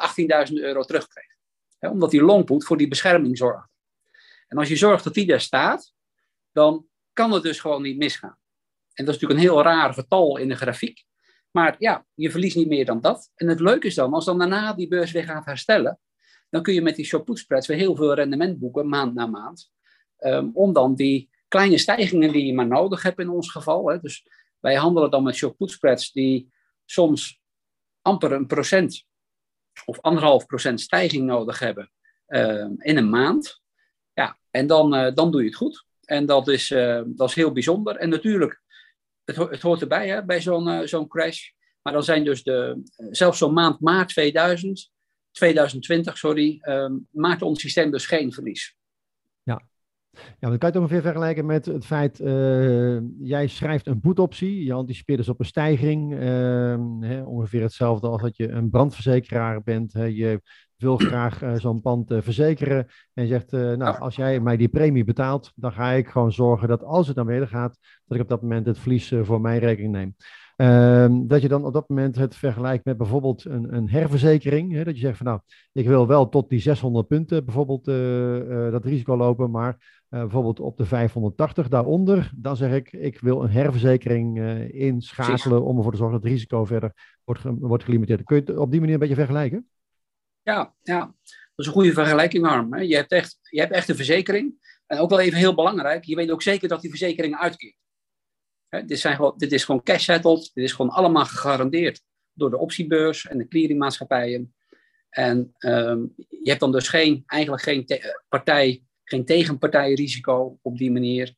18.000 0.50 0.54
euro 0.54 0.84
terugkreeg. 0.84 1.36
Omdat 1.80 2.12
die 2.12 2.24
longput 2.24 2.66
voor 2.66 2.78
die 2.78 2.88
bescherming 2.88 3.38
zorgt. 3.38 3.70
En 4.48 4.58
als 4.58 4.68
je 4.68 4.76
zorgt 4.76 5.04
dat 5.04 5.14
die 5.14 5.26
daar 5.26 5.42
staat, 5.42 5.94
dan 6.52 6.88
kan 7.14 7.32
het 7.32 7.44
dus 7.44 7.60
gewoon 7.60 7.82
niet 7.82 7.98
misgaan. 7.98 8.38
En 8.94 9.06
dat 9.06 9.16
is 9.16 9.22
natuurlijk 9.22 9.40
een 9.40 9.56
heel 9.56 9.64
raar 9.64 9.94
getal 9.94 10.38
in 10.38 10.48
de 10.48 10.56
grafiek. 10.56 11.04
Maar 11.52 11.76
ja, 11.80 12.06
je 12.14 12.32
verliest 12.32 12.56
niet 12.56 12.68
meer 12.68 12.86
dan 12.86 13.02
dat. 13.02 13.32
En 13.36 13.48
het 13.48 13.60
leuke 13.60 13.88
is 13.88 13.96
dan, 13.96 14.14
als 14.14 14.26
dan 14.26 14.38
daarna 14.38 14.74
die 14.74 14.88
beurs 14.88 15.12
weer 15.12 15.24
gaat 15.24 15.46
herstellen, 15.46 16.00
dan 16.50 16.64
kun 16.64 16.74
je 16.74 16.82
met 16.82 16.96
die 16.96 17.06
short 17.06 17.40
spreads 17.40 17.68
weer 17.68 17.78
heel 17.78 17.96
veel 17.96 18.14
rendement 18.14 18.60
boeken, 18.60 18.90
maand 18.90 19.14
na 19.14 19.26
maand. 19.26 19.72
Um, 20.20 20.52
om 20.54 20.74
dan 20.74 20.96
die 20.96 21.30
kleine 21.48 21.78
stijgingen 21.78 22.32
die 22.32 22.46
je 22.46 22.54
maar 22.54 22.68
nodig 22.68 23.02
hebt 23.02 23.20
in 23.20 23.30
ons 23.30 23.52
geval. 23.52 23.90
Hè, 23.90 24.00
dus 24.00 24.28
wij 24.60 24.76
handelen 24.76 25.12
dan 25.12 25.24
met 25.24 25.36
short 25.36 25.72
spreads 25.72 26.12
die 26.12 26.54
soms 26.86 27.42
amper 28.06 28.32
een 28.32 28.48
procent 28.48 29.06
of 29.86 30.02
anderhalf 30.02 30.46
procent 30.46 30.82
stijging 30.82 31.26
nodig 31.26 31.60
hebben 31.60 31.92
uh, 32.28 32.68
in 32.78 32.98
een 32.98 33.10
maand. 33.10 33.62
Ja, 34.14 34.40
en 34.52 34.68
dan, 34.68 34.96
uh, 34.96 35.14
dan 35.14 35.32
doe 35.32 35.42
je 35.42 35.48
het 35.48 35.56
goed. 35.56 35.86
En 36.06 36.26
dat 36.26 36.48
is, 36.48 36.72
uh, 36.72 37.02
dat 37.06 37.30
is 37.30 37.36
heel 37.36 37.52
bijzonder. 37.52 37.96
En 37.96 38.10
natuurlijk, 38.10 38.62
het, 39.24 39.36
het 39.36 39.62
hoort 39.62 39.82
erbij 39.82 40.08
hè, 40.08 40.26
bij 40.26 40.42
zo'n 40.42 40.88
zo'n 40.88 41.08
crash. 41.08 41.50
Maar 41.82 41.94
dan 41.94 42.04
zijn 42.04 42.24
dus 42.24 42.44
de, 42.44 42.82
zelfs 43.12 43.38
zo'n 43.38 43.54
maand 43.54 43.80
maart 43.80 44.10
2000, 44.10 44.92
2020, 45.32 46.18
sorry, 46.18 46.60
maakt 47.12 47.42
ons 47.42 47.62
systeem 47.62 47.92
dus 47.92 48.06
geen 48.06 48.32
verlies. 48.32 48.76
Ja, 50.40 50.50
dan 50.50 50.58
kan 50.58 50.70
je 50.72 50.76
het 50.76 50.76
ongeveer 50.76 51.02
vergelijken 51.02 51.46
met 51.46 51.66
het 51.66 51.86
feit, 51.86 52.20
uh, 52.20 53.00
jij 53.20 53.48
schrijft 53.48 53.88
een 53.88 54.00
boetoptie, 54.00 54.64
je 54.64 54.74
anticipeert 54.74 55.18
dus 55.18 55.30
op 55.30 55.40
een 55.40 55.46
stijging, 55.46 56.14
uh, 56.14 56.20
hè, 57.00 57.22
ongeveer 57.24 57.62
hetzelfde 57.62 58.08
als 58.08 58.22
dat 58.22 58.38
je 58.38 58.50
een 58.50 58.70
brandverzekeraar 58.70 59.64
bent. 59.64 59.94
Hè, 59.94 60.04
je 60.04 60.42
wil 60.78 60.98
graag 60.98 61.44
uh, 61.44 61.56
zo'n 61.56 61.82
pand 61.82 62.14
verzekeren 62.18 62.88
en 63.14 63.24
je 63.24 63.30
zegt, 63.30 63.52
nou, 63.52 64.00
als 64.00 64.16
jij 64.16 64.40
mij 64.40 64.58
die 64.58 64.68
premie 64.68 65.04
betaalt, 65.04 65.52
dan 65.56 65.72
ga 65.72 65.92
ik 65.92 66.08
gewoon 66.08 66.32
zorgen 66.32 66.68
dat 66.68 66.84
als 66.84 67.08
het 67.08 67.16
naar 67.16 67.26
beneden 67.26 67.48
gaat, 67.48 67.78
dat 68.06 68.18
ik 68.18 68.24
op 68.24 68.30
dat 68.30 68.42
moment 68.42 68.66
het 68.66 68.80
verlies 68.80 69.14
voor 69.22 69.42
mijn 69.42 69.60
rekening 69.60 69.94
neem. 69.94 70.16
Um, 70.58 71.28
dat 71.28 71.42
je 71.42 71.48
dan 71.48 71.66
op 71.66 71.74
dat 71.74 71.90
moment 71.90 72.16
het 72.16 72.36
vergelijkt 72.36 72.86
met 72.86 72.98
bijvoorbeeld 72.98 73.46
een, 73.46 73.76
een 73.76 73.90
herverzekering. 73.90 74.74
Hè, 74.74 74.84
dat 74.84 74.96
je 74.96 75.02
zegt 75.02 75.18
van 75.18 75.26
nou, 75.26 75.40
ik 75.72 75.88
wil 75.88 76.08
wel 76.08 76.30
tot 76.30 76.50
die 76.50 76.60
600 76.60 77.08
punten 77.08 77.46
bijvoorbeeld 77.46 77.88
uh, 77.88 78.36
uh, 78.38 78.72
dat 78.72 78.86
risico 78.86 79.18
lopen, 79.18 79.52
maar 79.52 80.04
uh, 80.10 80.20
bijvoorbeeld 80.20 80.60
op 80.60 80.78
de 80.78 80.86
580 80.86 81.68
daaronder, 81.68 82.32
dan 82.36 82.56
zeg 82.56 82.74
ik, 82.74 82.92
ik 82.92 83.20
wil 83.20 83.44
een 83.44 83.50
herverzekering 83.50 84.40
inschakelen 84.72 85.64
om 85.64 85.78
ervoor 85.78 85.92
te 85.92 85.98
zorgen 85.98 86.16
dat 86.16 86.24
het 86.24 86.34
risico 86.34 86.66
verder 86.66 87.20
wordt, 87.24 87.42
wordt 87.44 87.84
gelimiteerd. 87.84 88.24
Kun 88.24 88.36
je 88.36 88.42
het 88.46 88.58
op 88.58 88.72
die 88.72 88.80
manier 88.80 88.94
een 88.94 89.00
beetje 89.00 89.16
vergelijken? 89.16 89.70
Ja, 90.42 90.74
ja. 90.82 91.00
dat 91.00 91.16
is 91.56 91.66
een 91.66 91.74
goede 91.74 91.94
vergelijking, 91.94 92.46
Harm. 92.46 92.82
Je 92.82 92.96
hebt, 92.96 93.12
echt, 93.12 93.38
je 93.42 93.60
hebt 93.60 93.74
echt 93.74 93.90
een 93.90 93.96
verzekering. 93.96 94.54
En 94.88 95.00
ook 95.00 95.10
wel 95.10 95.20
even 95.20 95.38
heel 95.38 95.56
belangrijk, 95.56 96.04
je 96.04 96.16
weet 96.16 96.32
ook 96.32 96.42
zeker 96.42 96.68
dat 96.68 96.82
die 96.82 96.90
verzekering 96.90 97.36
uitkeert 97.36 97.84
dit, 98.86 99.00
zijn 99.00 99.16
gewoon, 99.16 99.34
dit 99.38 99.52
is 99.52 99.64
gewoon 99.64 99.84
cash 99.84 100.04
settled. 100.04 100.52
Dit 100.54 100.64
is 100.64 100.74
gewoon 100.74 100.92
allemaal 100.92 101.26
gegarandeerd 101.26 102.02
door 102.34 102.50
de 102.50 102.58
optiebeurs 102.58 103.28
en 103.28 103.38
de 103.38 103.48
clearingmaatschappijen. 103.48 104.54
En 105.10 105.56
um, 105.60 106.14
je 106.16 106.50
hebt 106.50 106.60
dan 106.60 106.72
dus 106.72 106.88
geen, 106.88 107.24
eigenlijk 107.26 107.64
geen 107.64 107.86
partij, 108.30 108.84
geen 109.04 109.26
tegenpartijrisico 109.26 110.60
op 110.62 110.78
die 110.78 110.92
manier. 110.92 111.36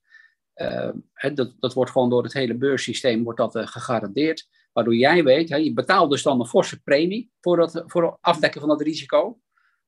Uh, 0.56 0.90
dat, 1.34 1.56
dat 1.60 1.74
wordt 1.74 1.92
gewoon 1.92 2.10
door 2.10 2.24
het 2.24 2.34
hele 2.34 2.56
beurssysteem 2.56 3.24
wordt 3.24 3.40
dat, 3.40 3.56
uh, 3.56 3.68
gegarandeerd. 3.68 4.48
Waardoor 4.74 4.96
jij 4.96 5.24
weet, 5.24 5.50
je 5.50 5.74
betaalt 5.74 6.12
dus 6.12 6.24
dan 6.24 6.40
een 6.40 6.46
forse 6.46 6.82
premie 6.82 7.32
voor, 7.42 7.58
dat, 7.58 7.84
voor 7.86 8.04
het 8.04 8.18
afdekken 8.22 8.60
van 8.60 8.70
dat 8.70 8.82
risico. 8.82 9.40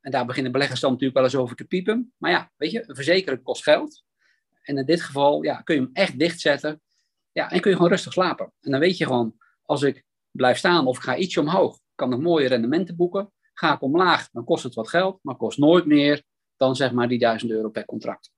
En 0.02 0.12
daar 0.12 0.26
beginnen 0.26 0.52
beleggers 0.52 0.80
dan 0.80 0.90
natuurlijk 0.92 1.18
wel 1.18 1.28
eens 1.28 1.36
over 1.36 1.56
te 1.56 1.66
piepen. 1.66 2.14
Maar 2.18 2.32
ja, 2.32 2.52
weet 2.58 2.72
je, 2.72 2.84
een 2.88 2.96
verzekering 2.96 3.44
kost 3.44 3.64
geld. 3.64 4.04
En 4.62 4.78
in 4.78 4.86
dit 4.86 5.02
geval 5.02 5.44
ja, 5.44 5.62
kun 5.62 5.76
je 5.76 5.82
hem 5.82 5.90
echt 5.94 6.20
dichtzetten. 6.20 6.82
Ja, 7.32 7.52
en 7.52 7.62
kun 7.62 7.70
je 7.70 7.76
gewoon 7.76 7.92
rustig 7.92 8.14
slapen. 8.14 8.54
En 8.62 8.72
dan 8.72 8.80
weet 8.80 8.98
je 8.98 9.06
gewoon, 9.06 9.36
als 9.66 9.82
ik 9.82 10.04
blijf 10.32 10.58
staan 10.58 10.88
of 10.88 10.98
ik 10.98 11.04
ga 11.04 11.18
ietsje 11.18 11.40
omhoog, 11.40 11.80
kan 11.96 12.14
ik 12.14 12.20
mooie 12.20 12.48
rendementen 12.48 12.96
boeken. 12.96 13.32
Ga 13.54 13.74
ik 13.74 13.82
omlaag, 13.82 14.30
dan 14.30 14.44
kost 14.44 14.64
het 14.64 14.74
wat 14.74 14.90
geld, 14.90 15.20
maar 15.22 15.36
kost 15.36 15.58
nooit 15.58 15.86
meer 15.86 16.24
dan 16.58 16.76
zeg 16.76 16.92
maar 16.92 17.08
die 17.08 17.20
1000 17.20 17.52
euro 17.52 17.70
per 17.70 17.86
contract. 17.86 18.32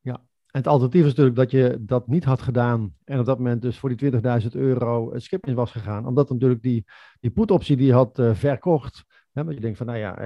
Ja, 0.00 0.12
en 0.14 0.58
het 0.58 0.66
alternatief 0.66 1.00
is 1.00 1.08
natuurlijk 1.08 1.36
dat 1.36 1.50
je 1.50 1.76
dat 1.80 2.06
niet 2.08 2.24
had 2.24 2.42
gedaan 2.42 2.96
en 3.04 3.18
op 3.18 3.26
dat 3.26 3.38
moment 3.38 3.62
dus 3.62 3.78
voor 3.78 3.96
die 3.96 4.12
20.000 4.12 4.20
euro 4.50 5.12
schip 5.16 5.46
in 5.46 5.54
was 5.54 5.70
gegaan. 5.70 6.06
Omdat 6.06 6.30
natuurlijk 6.30 6.62
die, 6.62 6.84
die 7.20 7.30
put-optie 7.30 7.76
die 7.76 7.92
had 7.92 8.18
uh, 8.18 8.34
verkocht, 8.34 9.04
hè, 9.32 9.44
want 9.44 9.54
je 9.54 9.60
denkt 9.60 9.76
van 9.76 9.86
nou 9.86 9.98
ja, 9.98 10.22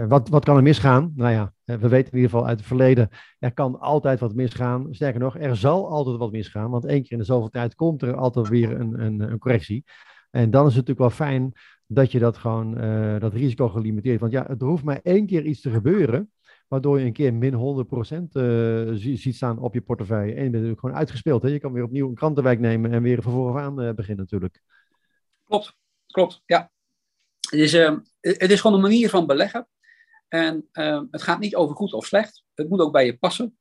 uh, 0.00 0.08
wat, 0.08 0.28
wat 0.28 0.44
kan 0.44 0.56
er 0.56 0.62
misgaan? 0.62 1.12
Nou 1.14 1.32
ja, 1.32 1.52
we 1.64 1.88
weten 1.88 2.12
in 2.12 2.18
ieder 2.18 2.30
geval 2.30 2.46
uit 2.46 2.58
het 2.58 2.66
verleden, 2.66 3.08
er 3.38 3.52
kan 3.52 3.80
altijd 3.80 4.20
wat 4.20 4.34
misgaan. 4.34 4.86
Sterker 4.90 5.20
nog, 5.20 5.38
er 5.38 5.56
zal 5.56 5.88
altijd 5.90 6.16
wat 6.16 6.32
misgaan, 6.32 6.70
want 6.70 6.84
één 6.84 7.02
keer 7.02 7.12
in 7.12 7.18
de 7.18 7.24
zoveel 7.24 7.48
tijd 7.48 7.74
komt 7.74 8.02
er 8.02 8.16
altijd 8.16 8.48
weer 8.48 8.80
een, 8.80 9.00
een, 9.00 9.20
een 9.20 9.38
correctie. 9.38 9.84
En 10.30 10.50
dan 10.50 10.66
is 10.66 10.74
het 10.74 10.86
natuurlijk 10.86 11.16
wel 11.16 11.26
fijn 11.26 11.52
dat 11.86 12.12
je 12.12 12.18
dat 12.18 12.36
gewoon, 12.36 12.84
uh, 12.84 13.20
dat 13.20 13.32
risico 13.32 13.68
gelimiteerd. 13.68 14.20
Want 14.20 14.32
ja, 14.32 14.44
het 14.48 14.60
hoeft 14.60 14.84
maar 14.84 15.00
één 15.02 15.26
keer 15.26 15.44
iets 15.44 15.60
te 15.60 15.70
gebeuren, 15.70 16.32
waardoor 16.68 16.98
je 16.98 17.06
een 17.06 17.12
keer 17.12 17.34
min 17.34 17.52
100% 17.52 18.22
uh, 18.32 18.90
ziet 18.94 19.34
staan 19.34 19.58
op 19.58 19.74
je 19.74 19.80
portefeuille. 19.80 20.32
En 20.32 20.36
je 20.36 20.42
bent 20.42 20.52
natuurlijk 20.52 20.80
gewoon 20.80 20.96
uitgespeeld. 20.96 21.42
Hè? 21.42 21.48
Je 21.48 21.60
kan 21.60 21.72
weer 21.72 21.84
opnieuw 21.84 22.08
een 22.08 22.14
krantenwijk 22.14 22.60
nemen 22.60 22.92
en 22.92 23.02
weer 23.02 23.22
van 23.22 23.32
vooraf 23.32 23.78
uh, 23.78 23.92
beginnen 23.92 24.24
natuurlijk. 24.24 24.62
Klopt, 25.44 25.76
klopt, 26.06 26.42
ja. 26.46 26.70
Het 27.50 27.60
is, 27.60 27.72
het 28.20 28.50
is 28.50 28.60
gewoon 28.60 28.76
een 28.76 28.82
manier 28.82 29.08
van 29.08 29.26
beleggen. 29.26 29.68
En 30.28 30.68
het 31.10 31.22
gaat 31.22 31.38
niet 31.38 31.56
over 31.56 31.76
goed 31.76 31.92
of 31.92 32.06
slecht. 32.06 32.44
Het 32.54 32.68
moet 32.68 32.80
ook 32.80 32.92
bij 32.92 33.04
je 33.04 33.18
passen. 33.18 33.58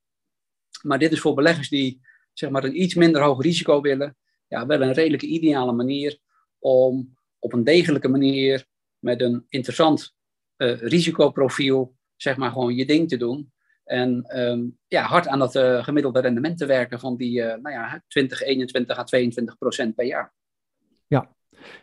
Maar 0.82 1.00
dit 1.00 1.12
is 1.12 1.20
voor 1.20 1.34
beleggers 1.34 1.70
die 1.70 2.02
zeg 2.34 2.50
maar, 2.50 2.64
een 2.64 2.82
iets 2.82 2.96
minder 2.96 3.22
hoog 3.22 3.42
risico 3.42 3.82
willen. 3.82 4.18
Ja, 4.48 4.66
wel 4.66 4.82
een 4.82 4.94
redelijke 4.94 5.26
ideale 5.26 5.72
manier 5.72 6.20
om 6.60 7.18
op 7.40 7.54
een 7.54 7.64
degelijke 7.64 8.08
manier 8.08 8.66
met 9.00 9.22
een 9.22 9.46
interessant 9.50 10.16
uh, 10.58 10.82
risicoprofiel, 10.82 11.96
zeg 12.16 12.38
maar, 12.38 12.52
gewoon 12.52 12.76
je 12.76 12.86
ding 12.86 13.10
te 13.10 13.18
doen. 13.18 13.52
En 13.84 14.40
um, 14.40 14.78
ja, 14.88 15.04
hard 15.04 15.28
aan 15.28 15.40
dat 15.40 15.56
uh, 15.56 15.84
gemiddelde 15.84 16.20
rendement 16.20 16.58
te 16.58 16.66
werken 16.66 17.00
van 17.00 17.18
die, 17.18 17.40
uh, 17.40 17.46
nou 17.46 17.72
ja, 17.72 18.04
20, 18.08 18.42
21 18.42 18.98
à 18.98 19.04
22 19.04 19.58
procent 19.58 19.96
per 19.96 20.06
jaar. 20.06 20.34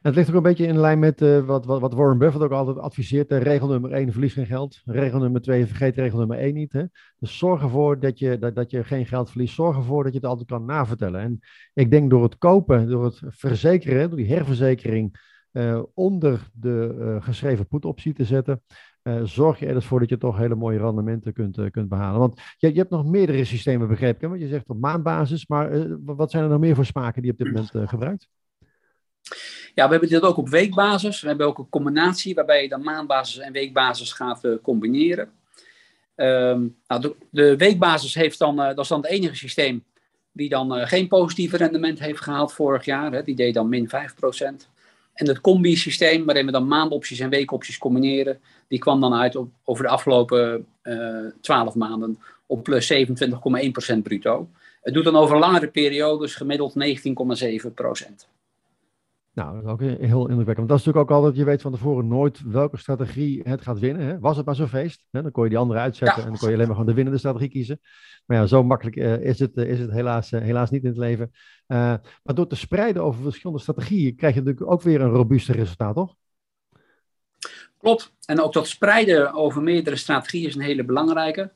Het 0.02 0.14
ligt 0.14 0.28
ook 0.28 0.34
een 0.34 0.42
beetje 0.42 0.66
in 0.66 0.78
lijn 0.78 0.98
met 0.98 1.20
uh, 1.20 1.46
wat, 1.46 1.64
wat, 1.64 1.94
Warren 1.94 2.18
Buffett 2.18 2.44
ook 2.44 2.50
altijd 2.50 2.78
adviseert. 2.78 3.32
regel 3.32 3.68
nummer 3.68 3.92
1, 3.92 4.12
verlies 4.12 4.32
geen 4.32 4.46
geld. 4.46 4.82
Regel 4.84 5.18
nummer 5.18 5.40
2, 5.40 5.66
vergeet 5.66 5.96
regel 5.96 6.18
nummer 6.18 6.38
1 6.38 6.54
niet. 6.54 6.72
Hè? 6.72 6.84
Dus 7.18 7.38
zorg 7.38 7.62
ervoor 7.62 8.00
dat 8.00 8.18
je, 8.18 8.38
dat, 8.38 8.54
dat 8.54 8.70
je 8.70 8.84
geen 8.84 9.06
geld 9.06 9.30
verliest. 9.30 9.54
Zorg 9.54 9.76
ervoor 9.76 10.04
dat 10.04 10.12
je 10.12 10.18
het 10.18 10.28
altijd 10.28 10.48
kan 10.48 10.64
navertellen. 10.64 11.20
En 11.20 11.40
ik 11.74 11.90
denk 11.90 12.10
door 12.10 12.22
het 12.22 12.38
kopen, 12.38 12.88
door 12.88 13.04
het 13.04 13.22
verzekeren, 13.26 14.08
door 14.08 14.18
die 14.18 14.32
herverzekering 14.32 15.32
uh, 15.52 15.82
onder 15.94 16.50
de 16.52 16.96
uh, 16.98 17.22
geschreven 17.22 17.66
put-optie 17.66 18.12
te 18.12 18.24
zetten, 18.24 18.62
zorg 19.22 19.58
je 19.58 19.66
er 19.66 19.74
dus 19.74 19.84
voor 19.84 20.00
dat 20.00 20.08
je 20.08 20.18
toch 20.18 20.36
hele 20.36 20.54
mooie 20.54 20.78
rendementen 20.78 21.32
kunt, 21.32 21.70
kunt 21.70 21.88
behalen. 21.88 22.20
Want 22.20 22.40
je, 22.56 22.68
je, 22.72 22.78
hebt 22.78 22.90
nog 22.90 23.06
meerdere 23.06 23.44
systemen 23.44 23.88
begrepen, 23.88 24.28
want 24.28 24.40
je 24.40 24.48
zegt 24.48 24.68
op 24.68 24.80
maandbasis, 24.80 25.46
maar 25.46 25.86
wat 26.04 26.30
zijn 26.30 26.42
er 26.44 26.48
nog 26.48 26.60
meer 26.60 26.74
voor 26.74 26.84
smaken 26.84 27.22
die 27.22 27.32
je 27.32 27.38
op 27.38 27.44
dit 27.44 27.54
moment 27.54 27.88
gebruikt? 27.90 28.28
Ja, 29.74 29.84
we 29.84 29.90
hebben 29.90 30.08
dit 30.08 30.22
ook 30.22 30.36
op 30.36 30.48
weekbasis. 30.48 31.20
We 31.20 31.28
hebben 31.28 31.46
ook 31.46 31.58
een 31.58 31.68
combinatie 31.68 32.34
waarbij 32.34 32.62
je 32.62 32.68
dan 32.68 32.82
maandbasis 32.82 33.38
en 33.38 33.52
weekbasis 33.52 34.12
gaat 34.12 34.48
combineren. 34.62 35.32
Um, 36.16 36.76
nou, 36.86 37.14
de, 37.30 37.56
weekbasis 37.56 38.14
heeft 38.14 38.38
dan, 38.38 38.56
dat 38.56 38.78
is 38.78 38.88
dan 38.88 39.00
het 39.00 39.10
enige 39.10 39.34
systeem 39.34 39.84
die 40.32 40.48
dan 40.48 40.86
geen 40.86 41.08
positieve 41.08 41.56
rendement 41.56 41.98
heeft 41.98 42.20
gehaald 42.20 42.52
vorig 42.52 42.84
jaar. 42.84 43.12
Hè. 43.12 43.22
Die 43.22 43.34
deed 43.34 43.54
dan 43.54 43.68
min 43.68 43.88
5%. 43.88 43.90
En 45.14 45.28
het 45.28 45.40
combi-systeem, 45.40 46.24
waarin 46.24 46.46
we 46.46 46.52
dan 46.52 46.68
maandopties 46.68 47.18
en 47.18 47.30
weekopties 47.30 47.78
combineren, 47.78 48.40
die 48.68 48.78
kwam 48.78 49.00
dan 49.00 49.14
uit 49.14 49.38
over 49.64 49.84
de 49.84 49.90
afgelopen 49.90 50.66
uh, 50.82 51.26
12 51.40 51.74
maanden 51.74 52.18
op 52.46 52.62
plus 52.62 52.92
27,1% 52.92 53.98
bruto. 54.02 54.48
Het 54.82 54.94
doet 54.94 55.04
dan 55.04 55.16
over 55.16 55.38
langere 55.38 55.68
periodes 55.68 56.34
gemiddeld 56.34 56.74
19,7%. 56.74 58.32
Nou, 59.34 59.54
dat 59.54 59.64
is 59.64 59.70
ook 59.70 59.80
heel 59.80 60.28
indrukwekkend. 60.28 60.56
Want 60.56 60.68
dat 60.68 60.78
is 60.78 60.84
natuurlijk 60.84 61.10
ook 61.10 61.16
altijd, 61.16 61.36
je 61.36 61.44
weet 61.44 61.62
van 61.62 61.72
tevoren 61.72 62.08
nooit 62.08 62.40
welke 62.46 62.76
strategie 62.76 63.40
het 63.44 63.62
gaat 63.62 63.78
winnen. 63.78 64.06
Hè? 64.06 64.18
Was 64.18 64.36
het 64.36 64.46
maar 64.46 64.54
zo'n 64.54 64.68
feest, 64.68 65.04
hè? 65.10 65.22
dan 65.22 65.30
kon 65.30 65.42
je 65.42 65.48
die 65.48 65.58
andere 65.58 65.80
uitzetten 65.80 66.16
ja. 66.16 66.22
en 66.22 66.28
dan 66.28 66.38
kon 66.38 66.48
je 66.48 66.54
alleen 66.54 66.66
maar 66.66 66.76
gewoon 66.76 66.90
de 66.90 66.96
winnende 66.96 67.18
strategie 67.18 67.48
kiezen. 67.48 67.80
Maar 68.26 68.36
ja, 68.36 68.46
zo 68.46 68.62
makkelijk 68.62 68.96
uh, 68.96 69.20
is 69.20 69.38
het, 69.38 69.56
uh, 69.56 69.70
is 69.70 69.78
het 69.78 69.90
helaas, 69.90 70.32
uh, 70.32 70.40
helaas 70.40 70.70
niet 70.70 70.82
in 70.82 70.88
het 70.88 70.98
leven. 70.98 71.30
maar 71.66 72.34
door 72.34 72.46
te 72.46 72.56
spreiden 72.56 73.02
over 73.02 73.22
verschillende 73.22 73.62
strategieën 73.62 74.16
krijg 74.16 74.34
je 74.34 74.40
natuurlijk 74.40 74.70
ook 74.70 74.82
weer 74.82 75.00
een 75.00 75.10
robuuster 75.10 75.56
resultaat, 75.56 75.94
toch? 75.94 76.14
Klopt. 77.78 78.12
En 78.26 78.40
ook 78.40 78.52
dat 78.52 78.66
spreiden 78.66 79.32
over 79.32 79.62
meerdere 79.62 79.96
strategieën 79.96 80.46
is 80.48 80.54
een 80.54 80.60
hele 80.60 80.84
belangrijke. 80.84 81.52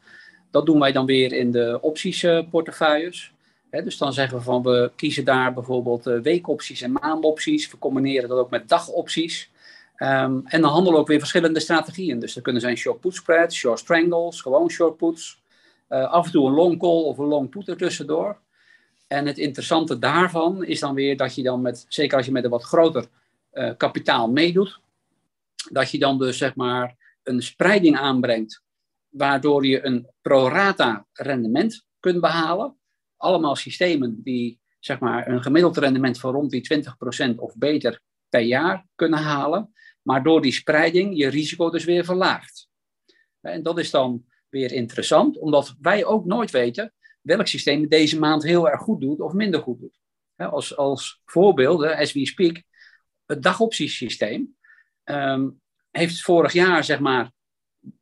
Dat 0.50 0.66
doen 0.66 0.78
wij 0.78 0.92
dan 0.92 1.06
weer 1.06 1.32
in 1.32 1.50
de 1.50 1.78
optiesportefeuilles. 1.80 3.32
Dus 3.70 3.98
dan 3.98 4.12
zeggen 4.12 4.38
we 4.38 4.44
van 4.44 4.62
we 4.62 4.90
kiezen 4.96 5.24
daar 5.24 5.52
bijvoorbeeld 5.52 6.06
uh, 6.06 6.20
weekopties 6.20 6.82
en 6.82 6.92
maandopties. 6.92 7.70
We 7.70 7.78
combineren 7.78 8.28
dat 8.28 8.38
ook 8.38 8.50
met 8.50 8.68
dagopties. 8.68 9.50
Um, 9.96 10.42
en 10.46 10.60
dan 10.60 10.70
handelen 10.70 10.92
we 10.92 10.98
ook 10.98 11.06
weer 11.06 11.18
verschillende 11.18 11.60
strategieën. 11.60 12.18
Dus 12.18 12.36
er 12.36 12.42
kunnen 12.42 12.62
zijn 12.62 12.76
short 12.76 13.00
put 13.00 13.14
spreads, 13.14 13.56
short 13.56 13.78
strangles, 13.78 14.40
gewoon 14.40 14.70
short 14.70 14.96
puts. 14.96 15.42
Uh, 15.88 16.10
af 16.10 16.26
en 16.26 16.32
toe 16.32 16.46
een 16.46 16.54
long 16.54 16.78
call 16.78 17.02
of 17.02 17.18
een 17.18 17.26
long 17.26 17.48
put 17.48 17.68
ertussendoor. 17.68 18.38
En 19.06 19.26
het 19.26 19.38
interessante 19.38 19.98
daarvan 19.98 20.64
is 20.64 20.80
dan 20.80 20.94
weer 20.94 21.16
dat 21.16 21.34
je 21.34 21.42
dan 21.42 21.62
met, 21.62 21.86
zeker 21.88 22.16
als 22.16 22.26
je 22.26 22.32
met 22.32 22.44
een 22.44 22.50
wat 22.50 22.62
groter 22.62 23.04
uh, 23.52 23.70
kapitaal 23.76 24.30
meedoet, 24.30 24.80
dat 25.70 25.90
je 25.90 25.98
dan 25.98 26.18
dus 26.18 26.38
zeg 26.38 26.54
maar 26.54 26.96
een 27.22 27.42
spreiding 27.42 27.98
aanbrengt, 27.98 28.62
waardoor 29.08 29.66
je 29.66 29.86
een 29.86 30.06
pro 30.22 30.48
rata 30.48 31.06
rendement 31.12 31.84
kunt 32.00 32.20
behalen 32.20 32.76
allemaal 33.18 33.56
systemen 33.56 34.22
die 34.22 34.60
zeg 34.78 34.98
maar, 34.98 35.28
een 35.28 35.42
gemiddeld 35.42 35.76
rendement 35.76 36.20
van 36.20 36.32
rond 36.32 36.50
die 36.50 36.84
20% 37.32 37.34
of 37.36 37.56
beter 37.56 38.00
per 38.28 38.40
jaar 38.40 38.86
kunnen 38.94 39.18
halen, 39.18 39.72
maar 40.02 40.22
door 40.22 40.42
die 40.42 40.52
spreiding 40.52 41.16
je 41.16 41.28
risico 41.28 41.70
dus 41.70 41.84
weer 41.84 42.04
verlaagt. 42.04 42.68
En 43.40 43.62
dat 43.62 43.78
is 43.78 43.90
dan 43.90 44.24
weer 44.48 44.72
interessant, 44.72 45.38
omdat 45.38 45.74
wij 45.80 46.04
ook 46.04 46.24
nooit 46.24 46.50
weten 46.50 46.92
welk 47.20 47.46
systeem 47.46 47.88
deze 47.88 48.18
maand 48.18 48.42
heel 48.42 48.68
erg 48.68 48.80
goed 48.80 49.00
doet 49.00 49.20
of 49.20 49.32
minder 49.32 49.60
goed 49.60 49.80
doet. 49.80 49.98
Als, 50.36 50.76
als 50.76 51.20
voorbeeld, 51.24 51.82
as 51.84 52.12
we 52.12 52.26
speak, 52.26 52.62
het 53.26 53.42
dagoptiesysteem 53.42 54.56
um, 55.04 55.60
heeft 55.90 56.20
vorig 56.20 56.52
jaar, 56.52 56.84
zeg 56.84 57.00
maar, 57.00 57.32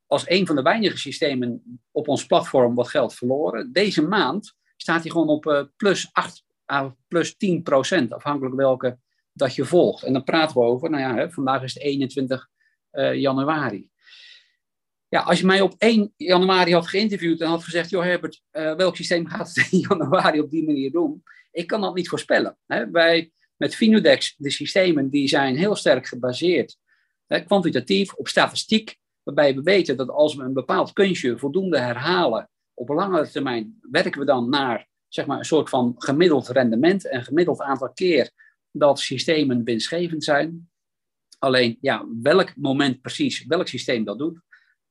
als 0.06 0.30
een 0.30 0.46
van 0.46 0.56
de 0.56 0.62
weinige 0.62 0.98
systemen 0.98 1.80
op 1.90 2.08
ons 2.08 2.26
platform 2.26 2.74
wat 2.74 2.88
geld 2.88 3.14
verloren. 3.14 3.72
Deze 3.72 4.02
maand 4.02 4.54
staat 4.76 5.02
hij 5.02 5.10
gewoon 5.10 5.28
op 5.28 5.46
uh, 5.46 5.62
plus 5.76 6.08
8 6.12 6.44
à 6.72 6.96
plus 7.08 7.36
10 7.36 7.62
procent, 7.62 8.12
afhankelijk 8.12 8.54
welke 8.54 8.98
dat 9.32 9.54
je 9.54 9.64
volgt. 9.64 10.02
En 10.02 10.12
dan 10.12 10.24
praten 10.24 10.56
we 10.56 10.62
over, 10.62 10.90
nou 10.90 11.02
ja, 11.02 11.14
hè, 11.14 11.30
vandaag 11.30 11.62
is 11.62 11.74
het 11.74 11.82
21 11.82 12.48
uh, 12.92 13.14
januari. 13.14 13.88
Ja, 15.08 15.20
als 15.20 15.38
je 15.38 15.46
mij 15.46 15.60
op 15.60 15.74
1 15.78 16.12
januari 16.16 16.72
had 16.72 16.86
geïnterviewd 16.86 17.40
en 17.40 17.48
had 17.48 17.64
gezegd, 17.64 17.90
joh 17.90 18.02
Herbert, 18.02 18.42
welk 18.50 18.96
systeem 18.96 19.26
gaat 19.26 19.54
het 19.54 19.72
in 19.72 19.78
januari 19.88 20.40
op 20.40 20.50
die 20.50 20.64
manier 20.64 20.90
doen? 20.90 21.22
Ik 21.50 21.66
kan 21.66 21.80
dat 21.80 21.94
niet 21.94 22.08
voorspellen. 22.08 22.58
Hè. 22.66 22.90
Wij, 22.90 23.32
met 23.56 23.74
Finudex, 23.74 24.34
de 24.36 24.50
systemen 24.50 25.10
die 25.10 25.28
zijn 25.28 25.56
heel 25.56 25.76
sterk 25.76 26.06
gebaseerd, 26.06 26.78
hè, 27.26 27.40
kwantitatief, 27.40 28.14
op 28.14 28.28
statistiek, 28.28 28.98
waarbij 29.22 29.54
we 29.54 29.62
weten 29.62 29.96
dat 29.96 30.08
als 30.08 30.34
we 30.34 30.42
een 30.42 30.52
bepaald 30.52 30.92
kunstje 30.92 31.38
voldoende 31.38 31.78
herhalen, 31.78 32.50
op 32.78 32.88
langere 32.88 33.30
termijn 33.30 33.78
werken 33.80 34.20
we 34.20 34.26
dan 34.26 34.48
naar 34.48 34.88
zeg 35.08 35.26
maar, 35.26 35.38
een 35.38 35.44
soort 35.44 35.68
van 35.68 35.94
gemiddeld 35.98 36.48
rendement 36.48 37.08
en 37.08 37.22
gemiddeld 37.22 37.60
aantal 37.60 37.92
keer 37.92 38.30
dat 38.70 38.98
systemen 38.98 39.64
winstgevend 39.64 40.24
zijn. 40.24 40.70
Alleen, 41.38 41.78
ja, 41.80 42.06
welk 42.22 42.56
moment 42.56 43.00
precies, 43.00 43.44
welk 43.46 43.68
systeem 43.68 44.04
dat 44.04 44.18
doet, 44.18 44.40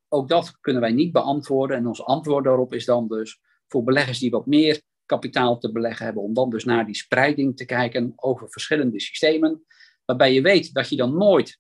ook 0.08 0.30
dat 0.30 0.60
kunnen 0.60 0.82
wij 0.82 0.92
niet 0.92 1.12
beantwoorden. 1.12 1.78
En 1.78 1.88
ons 1.88 2.04
antwoord 2.04 2.44
daarop 2.44 2.74
is 2.74 2.86
dan 2.86 3.08
dus 3.08 3.40
voor 3.68 3.84
beleggers 3.84 4.20
die 4.20 4.30
wat 4.30 4.46
meer 4.46 4.82
kapitaal 5.06 5.58
te 5.58 5.72
beleggen 5.72 6.06
hebben, 6.06 6.24
om 6.24 6.34
dan 6.34 6.50
dus 6.50 6.64
naar 6.64 6.86
die 6.86 6.96
spreiding 6.96 7.58
te 7.58 7.66
kijken 7.66 8.14
over 8.16 8.50
verschillende 8.50 9.00
systemen, 9.00 9.66
waarbij 10.06 10.34
je 10.34 10.42
weet 10.42 10.74
dat 10.74 10.90
je 10.90 10.96
dan 10.96 11.18
nooit 11.18 11.60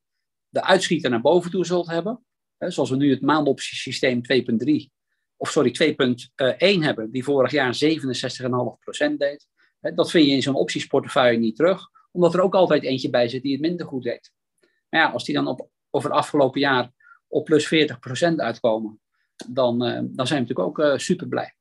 de 0.50 0.64
uitschieter 0.64 1.10
naar 1.10 1.22
boven 1.22 1.52
toe 1.52 1.66
zult 1.66 1.88
hebben. 1.88 2.26
Zoals 2.58 2.90
we 2.90 2.96
nu 2.96 3.10
het 3.10 3.22
maandoptiesysteem 3.22 4.22
2.3 4.34 4.95
of 5.38 5.50
sorry, 5.50 5.72
2.1 5.72 6.84
hebben, 6.84 7.12
die 7.12 7.24
vorig 7.24 7.52
jaar 7.52 7.78
67,5% 7.84 9.18
deed. 9.18 9.48
Dat 9.80 10.12
vind 10.12 10.26
je 10.26 10.32
in 10.32 10.42
zo'n 10.42 10.56
optiesportefeuille 10.56 11.40
niet 11.40 11.56
terug, 11.56 11.90
omdat 12.12 12.34
er 12.34 12.42
ook 12.42 12.56
altijd 12.56 12.84
eentje 12.84 13.10
bij 13.10 13.28
zit 13.28 13.42
die 13.42 13.52
het 13.52 13.62
minder 13.62 13.86
goed 13.86 14.04
deed. 14.04 14.32
Maar 14.90 15.02
ja, 15.02 15.10
als 15.10 15.24
die 15.24 15.36
dan 15.36 15.48
op, 15.48 15.70
over 15.90 16.10
het 16.10 16.20
afgelopen 16.20 16.60
jaar 16.60 16.92
op 17.28 17.46
plus 17.46 17.74
40% 18.32 18.36
uitkomen, 18.36 19.00
dan, 19.48 19.86
uh, 19.86 20.00
dan 20.02 20.28
zijn 20.28 20.44
we 20.44 20.48
natuurlijk 20.48 20.60
ook 20.60 20.80
uh, 20.80 20.98
super 20.98 21.28
blij. 21.28 21.56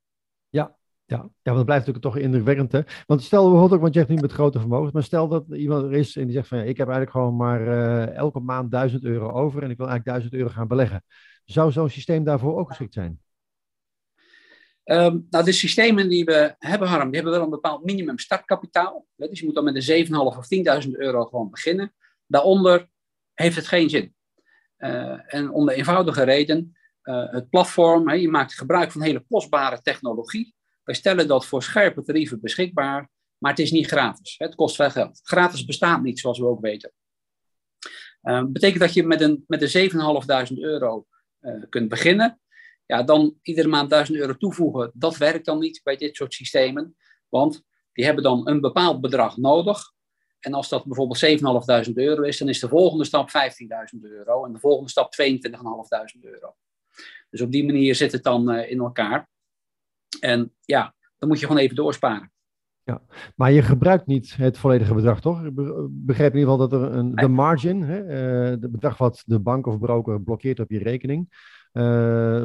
Ja, 0.49 0.76
Ja, 1.07 1.16
ja, 1.16 1.31
want 1.43 1.57
het 1.57 1.64
blijft 1.64 1.87
natuurlijk 1.87 2.14
toch 2.14 2.25
indrukwekkend. 2.25 2.73
Hè? 2.73 2.81
Want 3.07 3.23
stel 3.23 3.43
bijvoorbeeld 3.43 3.73
ook, 3.73 3.81
want 3.81 3.93
je 3.93 3.99
hebt 3.99 4.12
nu 4.12 4.21
met 4.21 4.33
grote 4.33 4.61
vermogens, 4.61 4.93
maar 4.93 5.02
stel 5.02 5.28
dat 5.28 5.45
iemand 5.49 5.85
er 5.85 5.93
is 5.93 6.16
en 6.16 6.25
die 6.25 6.35
zegt 6.35 6.49
van 6.49 6.59
ja, 6.59 6.64
ik 6.64 6.76
heb 6.76 6.88
eigenlijk 6.88 7.16
gewoon 7.16 7.37
maar 7.37 7.69
elke 8.09 8.40
maand 8.40 8.71
1000 8.71 9.04
euro 9.04 9.31
over 9.31 9.62
en 9.62 9.71
ik 9.71 9.76
wil 9.76 9.88
eigenlijk 9.88 10.19
1000 10.19 10.35
euro 10.35 10.49
gaan 10.49 10.69
beleggen. 10.69 11.04
Zou 11.45 11.73
zo'n 11.73 11.88
systeem 11.88 12.25
daarvoor 12.25 12.59
ook 12.59 12.69
geschikt 12.69 12.95
zijn? 12.95 13.21
Um, 14.85 15.26
nou, 15.31 15.45
de 15.45 15.53
systemen 15.53 16.09
die 16.09 16.25
we 16.25 16.55
hebben, 16.59 16.88
Harm, 16.88 17.07
die 17.07 17.14
hebben 17.14 17.33
wel 17.33 17.43
een 17.43 17.50
bepaald 17.50 17.85
minimum 17.85 18.19
startkapitaal. 18.19 19.07
Dus 19.17 19.38
je 19.38 19.45
moet 19.45 19.55
dan 19.55 19.64
met 19.64 19.88
een 19.88 20.07
7,5 20.07 20.12
of 20.12 20.47
10.000 20.85 20.91
euro 20.91 21.25
gewoon 21.25 21.50
beginnen. 21.50 21.95
Daaronder 22.26 22.88
heeft 23.35 23.57
het 23.57 23.67
geen 23.67 23.91
zin. 23.91 24.14
Uh, 24.79 25.35
en 25.35 25.50
om 25.50 25.67
de 25.67 25.75
eenvoudige 25.75 26.23
reden, 26.23 26.76
uh, 27.03 27.33
het 27.33 27.49
platform, 27.49 28.11
je 28.11 28.29
maakt 28.29 28.55
gebruik 28.55 28.93
van 28.93 29.03
hele 29.03 29.25
kostbare 29.29 29.81
technologie. 29.83 30.55
Wij 30.83 30.95
stellen 30.95 31.29
dat 31.29 31.47
voor 31.47 31.62
scherpe 31.62 32.03
tarieven 32.03 32.41
beschikbaar, 32.41 33.11
maar 33.38 33.50
het 33.50 33.61
is 33.61 33.71
niet 33.71 33.87
gratis. 33.87 34.35
Het 34.38 34.55
kost 34.55 34.76
veel 34.76 34.91
geld. 34.91 35.21
Gratis 35.23 35.64
bestaat 35.64 36.03
niet, 36.03 36.19
zoals 36.19 36.38
we 36.38 36.47
ook 36.47 36.61
weten. 36.61 36.93
Uh, 38.23 38.45
betekent 38.45 38.81
dat 38.81 38.95
je 38.95 39.07
met 39.07 39.21
een, 39.21 39.45
met 39.47 39.75
een 39.75 39.91
7.500 39.91 40.59
euro 40.59 41.07
uh, 41.41 41.62
kunt 41.69 41.88
beginnen. 41.88 42.41
Ja, 42.87 43.03
dan 43.03 43.38
iedere 43.43 43.69
maand 43.69 43.91
1000 43.91 44.19
euro 44.19 44.37
toevoegen, 44.37 44.91
dat 44.95 45.17
werkt 45.17 45.45
dan 45.45 45.59
niet 45.59 45.81
bij 45.83 45.97
dit 45.97 46.17
soort 46.17 46.35
systemen. 46.35 46.97
Want 47.29 47.62
die 47.93 48.05
hebben 48.05 48.25
dan 48.25 48.49
een 48.49 48.61
bepaald 48.61 49.00
bedrag 49.00 49.37
nodig. 49.37 49.93
En 50.41 50.55
als 50.55 50.69
dat 50.69 50.85
bijvoorbeeld 50.85 51.88
7.500 51.88 51.93
euro 51.95 52.23
is, 52.23 52.38
dan 52.38 52.49
is 52.49 52.61
de 52.61 52.69
volgende 52.69 53.05
stap 53.05 53.29
15.000 53.29 54.00
euro 54.00 54.45
en 54.45 54.53
de 54.53 54.59
volgende 54.59 54.91
stap 54.91 55.14
22.500 55.23 56.21
euro. 56.21 56.55
Dus 57.31 57.41
op 57.41 57.53
die 57.53 57.64
manier 57.64 57.95
zit 57.95 58.12
het 58.12 58.23
dan 58.23 58.50
uh, 58.50 58.71
in 58.71 58.79
elkaar. 58.79 59.29
En 60.21 60.55
ja, 60.61 60.95
dan 61.19 61.29
moet 61.29 61.41
je 61.41 61.47
gewoon 61.47 61.62
even 61.62 61.76
doorsparen. 61.76 62.33
Ja, 62.83 63.03
maar 63.37 63.53
je 63.53 63.62
gebruikt 63.62 64.07
niet 64.07 64.37
het 64.37 64.59
volledige 64.59 64.95
bedrag, 64.95 65.21
toch? 65.21 65.45
Ik 65.45 65.55
begrijp 65.91 66.33
in 66.33 66.38
ieder 66.38 66.53
geval 66.53 66.69
dat 66.69 66.73
er 66.73 66.93
een, 66.93 67.14
de 67.14 67.29
margin, 67.29 67.83
hè, 67.83 68.03
het 68.50 68.71
bedrag 68.71 68.99
wat 68.99 69.23
de 69.26 69.41
bank 69.41 69.67
of 69.67 69.79
broker 69.79 70.23
blokkeert 70.23 70.61
op 70.61 70.71
je 70.71 70.79
rekening, 70.79 71.29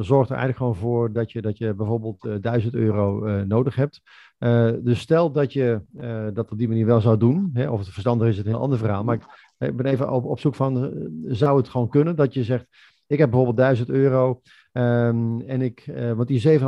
zorgt 0.03 0.29
er 0.29 0.35
eigenlijk 0.35 0.57
gewoon 0.57 0.75
voor 0.75 1.13
dat 1.13 1.31
je, 1.31 1.41
dat 1.41 1.57
je 1.57 1.73
bijvoorbeeld 1.73 2.25
uh, 2.25 2.35
1000 2.41 2.73
euro 2.73 3.25
uh, 3.25 3.41
nodig 3.41 3.75
hebt. 3.75 4.01
dus 4.83 4.99
stel 4.99 5.31
dat 5.31 5.53
je 5.53 5.81
dat 6.33 6.51
op 6.51 6.57
die 6.57 6.67
manier 6.67 6.85
wel 6.85 7.01
zou 7.01 7.17
doen, 7.17 7.49
hè, 7.53 7.69
of 7.69 7.79
het 7.79 7.89
verstandig 7.89 8.27
is, 8.27 8.37
het 8.37 8.45
een 8.45 8.51
heel 8.51 8.61
ander 8.61 8.77
verhaal. 8.77 9.03
Maar 9.03 9.15
ik, 9.15 9.23
ik 9.69 9.75
ben 9.75 9.85
even 9.85 10.11
op, 10.11 10.25
op 10.25 10.39
zoek 10.39 10.55
van, 10.55 10.93
zou 11.25 11.57
het 11.57 11.69
gewoon 11.69 11.89
kunnen 11.89 12.15
dat 12.15 12.33
je 12.33 12.43
zegt, 12.43 12.65
ik 13.07 13.17
heb 13.17 13.29
bijvoorbeeld 13.29 13.57
1000 13.57 13.89
euro. 13.89 14.41
Um, 14.71 15.41
en 15.41 15.61
ik, 15.61 15.87
uh, 15.87 16.11
want 16.11 16.27
die 16.27 16.59
7.500 16.59 16.65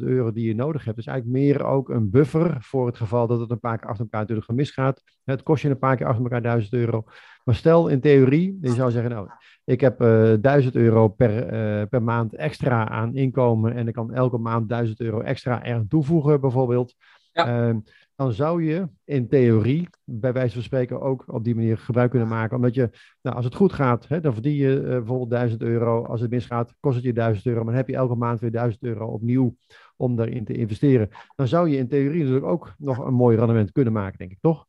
euro 0.00 0.32
die 0.32 0.46
je 0.46 0.54
nodig 0.54 0.84
hebt, 0.84 0.98
is 0.98 1.06
eigenlijk 1.06 1.38
meer 1.38 1.64
ook 1.64 1.88
een 1.88 2.10
buffer 2.10 2.56
voor 2.60 2.86
het 2.86 2.96
geval 2.96 3.26
dat 3.26 3.40
het 3.40 3.50
een 3.50 3.60
paar 3.60 3.78
keer 3.78 3.88
achter 3.88 4.04
elkaar 4.04 4.20
natuurlijk 4.20 4.50
misgaat. 4.52 5.02
Het 5.24 5.42
kost 5.42 5.62
je 5.62 5.68
een 5.68 5.78
paar 5.78 5.96
keer 5.96 6.06
achter 6.06 6.22
elkaar 6.22 6.42
1000 6.42 6.72
euro. 6.72 7.04
Maar 7.44 7.54
stel 7.54 7.88
in 7.88 8.00
theorie, 8.00 8.58
je 8.60 8.72
zou 8.72 8.90
zeggen, 8.90 9.10
nou, 9.10 9.28
ik 9.64 9.80
heb 9.80 10.02
uh, 10.02 10.32
eh, 10.32 10.40
1000 10.40 10.74
euro 10.74 11.08
per, 11.08 11.52
uh, 11.52 11.86
per 11.86 12.02
maand 12.02 12.34
extra 12.34 12.88
aan 12.88 13.14
inkomen 13.14 13.74
en 13.74 13.88
ik 13.88 13.94
kan 13.94 14.14
elke 14.14 14.38
maand 14.38 14.68
1000 14.68 15.00
euro 15.00 15.20
extra 15.20 15.64
eraan 15.64 15.88
toevoegen 15.88 16.40
bijvoorbeeld. 16.40 16.94
Ja. 17.32 17.68
Uh, 17.68 17.76
dan 18.16 18.32
zou 18.32 18.64
je 18.64 18.88
in 19.04 19.28
theorie, 19.28 19.88
bij 20.04 20.32
wijze 20.32 20.54
van 20.54 20.62
spreken, 20.62 21.00
ook 21.00 21.24
op 21.26 21.44
die 21.44 21.54
manier 21.54 21.78
gebruik 21.78 22.10
kunnen 22.10 22.28
maken. 22.28 22.56
Omdat 22.56 22.74
je, 22.74 22.90
nou, 23.22 23.36
als 23.36 23.44
het 23.44 23.54
goed 23.54 23.72
gaat, 23.72 24.08
hè, 24.08 24.20
dan 24.20 24.32
verdien 24.32 24.54
je 24.54 24.80
uh, 24.80 24.88
bijvoorbeeld 24.88 25.30
1000 25.30 25.62
euro. 25.62 26.04
Als 26.04 26.20
het 26.20 26.30
misgaat, 26.30 26.74
kost 26.80 26.96
het 26.96 27.04
je 27.04 27.12
1000 27.12 27.46
euro. 27.46 27.58
Maar 27.58 27.68
dan 27.68 27.76
heb 27.76 27.88
je 27.88 27.96
elke 27.96 28.14
maand 28.14 28.40
weer 28.40 28.50
1000 28.50 28.82
euro 28.82 29.06
opnieuw 29.06 29.56
om 29.96 30.16
daarin 30.16 30.44
te 30.44 30.52
investeren. 30.52 31.08
Dan 31.36 31.48
zou 31.48 31.68
je 31.68 31.76
in 31.76 31.88
theorie 31.88 32.20
natuurlijk 32.20 32.46
ook 32.46 32.74
nog 32.78 32.98
een 32.98 33.14
mooi 33.14 33.36
rendement 33.36 33.72
kunnen 33.72 33.92
maken, 33.92 34.18
denk 34.18 34.30
ik, 34.30 34.40
toch? 34.40 34.66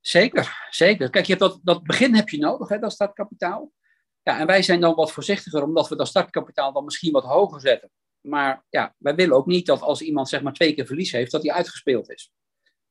Zeker, 0.00 0.68
zeker. 0.70 1.10
Kijk, 1.10 1.24
je 1.24 1.34
hebt 1.34 1.44
dat, 1.44 1.60
dat 1.62 1.82
begin 1.82 2.14
heb 2.14 2.28
je 2.28 2.38
nodig, 2.38 2.68
hè, 2.68 2.78
dat 2.78 2.92
startkapitaal. 2.92 3.72
Ja, 4.22 4.38
en 4.38 4.46
wij 4.46 4.62
zijn 4.62 4.80
dan 4.80 4.94
wat 4.94 5.12
voorzichtiger, 5.12 5.62
omdat 5.62 5.88
we 5.88 5.96
dat 5.96 6.08
startkapitaal 6.08 6.72
dan 6.72 6.84
misschien 6.84 7.12
wat 7.12 7.24
hoger 7.24 7.60
zetten. 7.60 7.90
Maar 8.20 8.64
ja, 8.68 8.94
wij 8.98 9.14
willen 9.14 9.36
ook 9.36 9.46
niet 9.46 9.66
dat 9.66 9.80
als 9.80 10.02
iemand 10.02 10.28
zeg 10.28 10.42
maar 10.42 10.52
twee 10.52 10.74
keer 10.74 10.86
verlies 10.86 11.12
heeft, 11.12 11.30
dat 11.30 11.42
hij 11.42 11.52
uitgespeeld 11.52 12.10
is. 12.10 12.32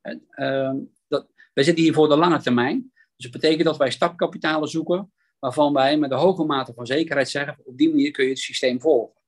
En, 0.01 0.27
uh, 0.29 0.73
dat, 1.07 1.27
wij 1.53 1.63
zitten 1.63 1.83
hier 1.83 1.93
voor 1.93 2.09
de 2.09 2.17
lange 2.17 2.41
termijn. 2.41 2.91
Dus 3.15 3.31
dat 3.31 3.41
betekent 3.41 3.63
dat 3.63 3.77
wij 3.77 3.91
stapkapitalen 3.91 4.69
zoeken, 4.69 5.13
waarvan 5.39 5.73
wij 5.73 5.97
met 5.97 6.11
een 6.11 6.17
hoge 6.17 6.43
mate 6.43 6.73
van 6.73 6.85
zekerheid 6.85 7.29
zeggen, 7.29 7.57
op 7.63 7.77
die 7.77 7.89
manier 7.89 8.11
kun 8.11 8.23
je 8.23 8.29
het 8.29 8.39
systeem 8.39 8.81
volgen. 8.81 9.21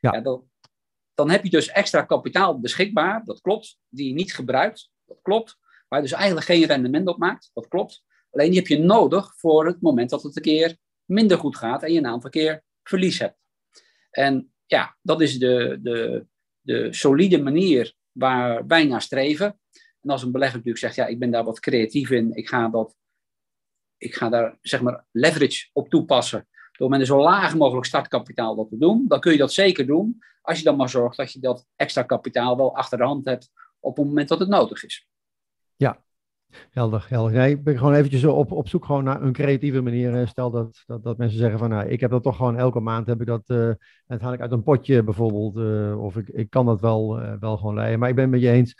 Ja. 0.00 0.12
ja 0.12 0.20
dat, 0.20 0.42
dan 1.14 1.30
heb 1.30 1.44
je 1.44 1.50
dus 1.50 1.68
extra 1.68 2.02
kapitaal 2.02 2.60
beschikbaar, 2.60 3.24
dat 3.24 3.40
klopt, 3.40 3.78
die 3.88 4.08
je 4.08 4.14
niet 4.14 4.34
gebruikt, 4.34 4.90
dat 5.06 5.18
klopt. 5.22 5.58
Waar 5.88 6.00
je 6.00 6.06
dus 6.06 6.16
eigenlijk 6.16 6.46
geen 6.46 6.64
rendement 6.64 7.08
op 7.08 7.18
maakt, 7.18 7.50
dat 7.54 7.68
klopt. 7.68 8.04
Alleen 8.30 8.50
die 8.50 8.58
heb 8.58 8.68
je 8.68 8.78
nodig 8.78 9.32
voor 9.36 9.66
het 9.66 9.80
moment 9.80 10.10
dat 10.10 10.22
het 10.22 10.36
een 10.36 10.42
keer 10.42 10.76
minder 11.04 11.38
goed 11.38 11.56
gaat 11.56 11.82
en 11.82 11.92
je 11.92 11.98
een 11.98 12.06
aantal 12.06 12.30
keer 12.30 12.62
verlies 12.82 13.18
hebt. 13.18 13.36
En 14.10 14.52
ja, 14.68 14.96
dat 15.02 15.20
is 15.20 15.38
de, 15.38 15.78
de, 15.82 16.26
de 16.60 16.92
solide 16.92 17.42
manier 17.42 17.94
waar 18.12 18.66
wij 18.66 18.84
naar 18.84 19.02
streven. 19.02 19.60
En 20.00 20.10
als 20.10 20.22
een 20.22 20.32
belegger 20.32 20.56
natuurlijk 20.56 20.84
zegt, 20.84 20.96
ja, 20.96 21.06
ik 21.06 21.18
ben 21.18 21.30
daar 21.30 21.44
wat 21.44 21.60
creatief 21.60 22.10
in, 22.10 22.34
ik 22.34 22.48
ga, 22.48 22.68
dat, 22.68 22.96
ik 23.96 24.14
ga 24.14 24.28
daar 24.28 24.58
zeg 24.60 24.80
maar 24.80 25.04
leverage 25.10 25.68
op 25.72 25.88
toepassen, 25.88 26.48
door 26.72 26.88
met 26.88 27.00
een 27.00 27.06
zo 27.06 27.22
laag 27.22 27.56
mogelijk 27.56 27.86
startkapitaal 27.86 28.56
dat 28.56 28.68
te 28.68 28.78
doen, 28.78 29.04
dan 29.08 29.20
kun 29.20 29.32
je 29.32 29.38
dat 29.38 29.52
zeker 29.52 29.86
doen, 29.86 30.18
als 30.42 30.58
je 30.58 30.64
dan 30.64 30.76
maar 30.76 30.88
zorgt 30.88 31.16
dat 31.16 31.32
je 31.32 31.40
dat 31.40 31.66
extra 31.76 32.02
kapitaal 32.02 32.56
wel 32.56 32.76
achter 32.76 32.98
de 32.98 33.04
hand 33.04 33.24
hebt 33.24 33.50
op 33.80 33.96
het 33.96 34.06
moment 34.06 34.28
dat 34.28 34.38
het 34.38 34.48
nodig 34.48 34.84
is. 34.84 35.08
Ja, 35.76 36.02
Helder, 36.70 37.06
helder. 37.08 37.32
Nee, 37.32 37.50
ik 37.50 37.64
ben 37.64 37.78
gewoon 37.78 37.94
eventjes 37.94 38.24
op, 38.24 38.52
op 38.52 38.68
zoek 38.68 38.84
gewoon 38.84 39.04
naar 39.04 39.22
een 39.22 39.32
creatieve 39.32 39.80
manier. 39.80 40.28
Stel 40.28 40.50
dat, 40.50 40.82
dat, 40.86 41.02
dat 41.02 41.18
mensen 41.18 41.38
zeggen 41.38 41.58
van, 41.58 41.68
nou, 41.68 41.88
ik 41.88 42.00
heb 42.00 42.10
dat 42.10 42.22
toch 42.22 42.36
gewoon 42.36 42.56
elke 42.56 42.80
maand 42.80 43.06
heb 43.06 43.20
ik 43.20 43.26
dat, 43.26 43.76
haal 44.06 44.32
ik 44.32 44.40
uit 44.40 44.52
een 44.52 44.62
potje 44.62 45.02
bijvoorbeeld, 45.02 45.56
uh, 45.56 46.02
of 46.02 46.16
ik, 46.16 46.28
ik 46.28 46.50
kan 46.50 46.66
dat 46.66 46.80
wel, 46.80 47.22
uh, 47.22 47.32
wel 47.40 47.56
gewoon 47.56 47.74
leiden. 47.74 47.98
Maar 47.98 48.08
ik 48.08 48.14
ben 48.14 48.24
het 48.24 48.32
met 48.32 48.42
je 48.42 48.50
eens, 48.50 48.76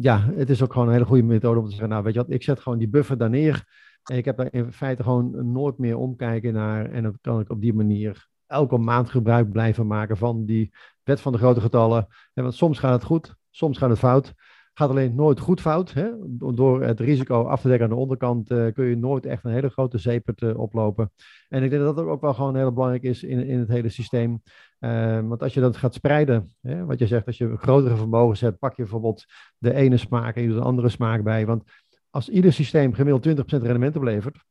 ja, 0.00 0.30
het 0.34 0.50
is 0.50 0.62
ook 0.62 0.72
gewoon 0.72 0.86
een 0.86 0.92
hele 0.92 1.04
goede 1.04 1.22
methode 1.22 1.58
om 1.58 1.64
te 1.64 1.70
zeggen, 1.70 1.88
nou, 1.88 2.02
weet 2.02 2.14
je 2.14 2.20
wat, 2.20 2.30
ik 2.30 2.42
zet 2.42 2.60
gewoon 2.60 2.78
die 2.78 2.88
buffer 2.88 3.18
daar 3.18 3.30
neer. 3.30 3.64
En 4.04 4.16
ik 4.16 4.24
heb 4.24 4.36
daar 4.36 4.52
in 4.52 4.72
feite 4.72 5.02
gewoon 5.02 5.52
nooit 5.52 5.78
meer 5.78 5.96
omkijken 5.96 6.52
naar, 6.52 6.90
en 6.90 7.02
dan 7.02 7.18
kan 7.20 7.40
ik 7.40 7.50
op 7.50 7.60
die 7.60 7.74
manier 7.74 8.28
elke 8.46 8.78
maand 8.78 9.10
gebruik 9.10 9.50
blijven 9.52 9.86
maken 9.86 10.16
van 10.16 10.44
die 10.44 10.72
wet 11.02 11.20
van 11.20 11.32
de 11.32 11.38
grote 11.38 11.60
getallen. 11.60 12.06
En 12.34 12.42
want 12.42 12.54
soms 12.54 12.78
gaat 12.78 12.92
het 12.92 13.04
goed, 13.04 13.34
soms 13.50 13.78
gaat 13.78 13.90
het 13.90 13.98
fout. 13.98 14.34
Gaat 14.78 14.90
alleen 14.90 15.14
nooit 15.14 15.40
goed 15.40 15.60
fout. 15.60 15.92
Hè? 15.92 16.10
Door 16.54 16.82
het 16.82 17.00
risico 17.00 17.42
af 17.42 17.60
te 17.60 17.68
dekken 17.68 17.86
aan 17.86 17.94
de 17.94 18.00
onderkant 18.00 18.50
uh, 18.50 18.72
kun 18.72 18.84
je 18.84 18.96
nooit 18.96 19.26
echt 19.26 19.44
een 19.44 19.52
hele 19.52 19.68
grote 19.68 19.98
zeepert 19.98 20.42
uh, 20.42 20.58
oplopen. 20.58 21.12
En 21.48 21.62
ik 21.62 21.70
denk 21.70 21.82
dat 21.82 21.96
dat 21.96 22.04
ook 22.04 22.20
wel 22.20 22.34
gewoon 22.34 22.56
heel 22.56 22.72
belangrijk 22.72 23.02
is 23.02 23.22
in, 23.22 23.46
in 23.46 23.58
het 23.58 23.68
hele 23.68 23.88
systeem. 23.88 24.42
Uh, 24.80 25.20
want 25.20 25.42
als 25.42 25.54
je 25.54 25.60
dat 25.60 25.76
gaat 25.76 25.94
spreiden, 25.94 26.54
hè, 26.60 26.84
wat 26.84 26.98
je 26.98 27.06
zegt, 27.06 27.26
als 27.26 27.38
je 27.38 27.56
grotere 27.56 27.96
vermogens 27.96 28.40
hebt, 28.40 28.58
pak 28.58 28.76
je 28.76 28.82
bijvoorbeeld 28.82 29.24
de 29.58 29.74
ene 29.74 29.96
smaak 29.96 30.36
en 30.36 30.42
je 30.42 30.48
doet 30.48 30.56
een 30.56 30.62
andere 30.62 30.88
smaak 30.88 31.22
bij. 31.22 31.46
Want 31.46 31.64
als 32.10 32.28
ieder 32.28 32.52
systeem 32.52 32.94
gemiddeld 32.94 33.38
20% 33.38 33.62
rendement 33.62 33.96
oplevert, 33.96 34.44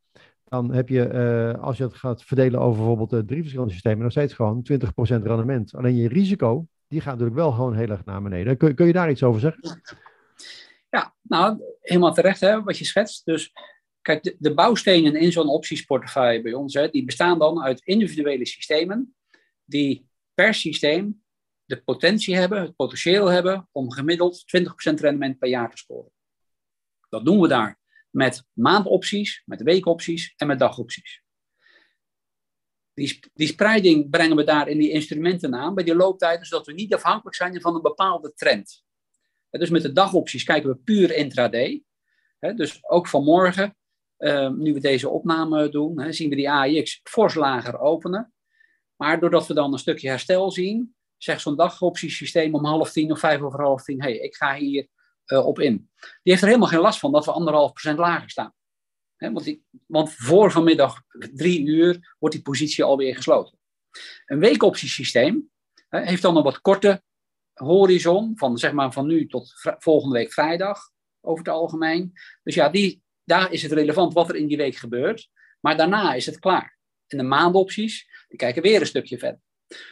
dan 0.44 0.74
heb 0.74 0.90
je, 0.90 1.58
als 1.62 1.78
je 1.78 1.84
het 1.84 1.94
gaat 1.94 2.24
verdelen 2.24 2.60
over 2.60 2.78
bijvoorbeeld 2.78 3.28
drie 3.28 3.42
verschillende 3.42 3.74
systemen, 3.74 4.04
nog 4.04 4.12
steeds 4.12 4.34
gewoon 4.34 4.66
20% 4.72 4.76
rendement. 4.98 5.76
Alleen 5.76 5.96
je 5.96 6.08
risico, 6.08 6.68
die 6.88 7.02
gaat 7.02 7.12
natuurlijk 7.12 7.38
wel 7.38 7.52
gewoon 7.52 7.76
heel 7.76 7.90
erg 7.90 8.06
naar 8.06 8.22
beneden. 8.22 8.58
Kun, 8.58 8.76
kun 8.76 8.86
je 8.86 8.94
daar 8.94 9.10
iets 9.10 9.24
over 9.24 9.42
zeggen? 9.42 9.82
Ja, 10.90 11.16
nou, 11.22 11.62
helemaal 11.82 12.14
terecht 12.14 12.40
hè, 12.40 12.64
wat 12.64 12.78
je 12.78 12.86
schetst. 12.86 13.26
Dus 13.26 13.52
kijk, 14.02 14.36
de, 14.40 14.54
bouwstenen 14.54 15.16
in 15.16 15.32
zo'n 15.32 15.48
optiesportefeuille 15.48 16.42
bij 16.42 16.54
ons, 16.54 16.74
hè, 16.74 16.90
die 16.90 17.06
bestaan 17.06 17.40
dan 17.40 17.64
uit 17.64 17.86
individuele 17.86 18.46
systemen 18.46 19.16
die 19.64 20.10
per 20.34 20.54
systeem 20.54 21.24
de 21.66 21.84
potentie 21.84 22.36
hebben, 22.36 22.62
het 22.62 22.76
potentieel 22.76 23.28
hebben 23.28 23.70
om 23.72 23.92
gemiddeld 23.92 24.44
20% 24.58 24.94
rendement 24.94 25.38
per 25.38 25.50
jaar 25.50 25.70
te 25.70 25.78
scoren. 25.78 26.12
Dat 27.10 27.26
doen 27.26 27.40
we 27.40 27.48
daar 27.48 27.80
met 28.10 28.46
maandopties, 28.54 29.42
met 29.46 29.62
weekopties 29.62 30.34
en 30.36 30.48
met 30.48 30.60
dagopties. 30.60 31.24
Die, 32.94 33.20
die 33.34 33.48
spreiding 33.48 34.10
brengen 34.10 34.36
we 34.36 34.44
daar 34.44 34.68
in 34.68 34.78
die 34.78 34.90
instrumenten 34.90 35.56
aan 35.56 35.76
bij 35.76 35.84
die 35.84 35.96
looptijden, 35.96 36.46
zodat 36.46 36.66
we 36.66 36.74
niet 36.74 36.94
afhankelijk 36.94 37.36
zijn 37.36 37.62
van 37.62 37.76
een 37.76 37.82
bepaalde 37.82 38.34
trend. 38.34 38.85
Dus 39.60 39.70
met 39.70 39.82
de 39.82 39.92
dagopties 39.92 40.44
kijken 40.44 40.70
we 40.70 40.76
puur 40.76 41.16
intraday. 41.16 41.84
Dus 42.40 42.90
ook 42.90 43.08
vanmorgen, 43.08 43.76
ehm, 44.18 44.58
nu 44.58 44.74
we 44.74 44.80
deze 44.80 45.10
opname 45.10 45.70
doen, 45.70 46.14
zien 46.14 46.30
we 46.30 46.36
die 46.36 46.52
AIX 46.52 47.00
fors 47.04 47.34
lager 47.34 47.80
openen. 47.80 48.34
Maar 48.96 49.20
doordat 49.20 49.48
we 49.48 49.54
dan 49.54 49.74
een 49.74 49.80
stukje 49.80 50.10
herstel 50.10 50.52
zien, 50.52 50.96
zegt 51.18 51.42
zo'n 51.42 51.56
dagoptiesysteem 51.56 52.56
om 52.56 52.66
half 52.66 52.92
tien 52.92 53.12
of 53.12 53.20
vijf 53.20 53.42
over 53.42 53.62
half 53.62 53.84
tien, 53.84 54.02
hé, 54.02 54.10
hey, 54.10 54.20
ik 54.20 54.36
ga 54.36 54.56
hier 54.56 54.88
uh, 55.26 55.46
op 55.46 55.60
in. 55.60 55.90
Die 56.00 56.10
heeft 56.22 56.42
er 56.42 56.48
helemaal 56.48 56.70
geen 56.70 56.80
last 56.80 57.00
van 57.00 57.12
dat 57.12 57.26
we 57.26 57.32
anderhalf 57.32 57.72
procent 57.72 57.98
lager 57.98 58.30
staan. 58.30 58.54
want, 59.18 59.44
die, 59.44 59.66
want, 59.88 60.14
voor 60.14 60.52
vanmiddag 60.52 61.02
drie 61.34 61.66
uur 61.66 62.16
wordt 62.20 62.36
die 62.36 62.44
positie 62.44 62.84
alweer 62.84 63.16
gesloten. 63.16 63.60
Een 64.26 64.40
weekoptiesysteem 64.40 65.50
heeft 65.90 66.22
dan 66.22 66.38
een 66.38 66.44
wat 66.44 66.62
korte 66.62 67.04
horizon 67.64 68.38
van, 68.38 68.58
zeg 68.58 68.72
maar, 68.72 68.94
van 68.94 69.08
nu 69.08 69.28
tot 69.28 69.54
volgende 69.80 70.16
week 70.16 70.34
vrijdag 70.34 70.80
over 71.22 71.46
het 71.46 71.54
algemeen. 71.54 72.12
Dus 72.44 72.56
ja, 72.56 72.70
die, 72.70 73.04
daar 73.24 73.52
is 73.52 73.62
het 73.62 73.72
relevant 73.72 74.14
wat 74.14 74.30
er 74.30 74.36
in 74.36 74.48
die 74.48 74.58
week 74.58 74.76
gebeurt. 74.76 75.30
Maar 75.60 75.78
daarna 75.78 76.14
is 76.14 76.26
het 76.26 76.40
klaar. 76.40 76.78
En 77.08 77.18
de 77.18 77.24
maandopties, 77.24 78.08
die 78.28 78.38
kijken 78.38 78.62
weer 78.62 78.80
een 78.80 78.88
stukje 78.88 79.18
verder. 79.18 79.42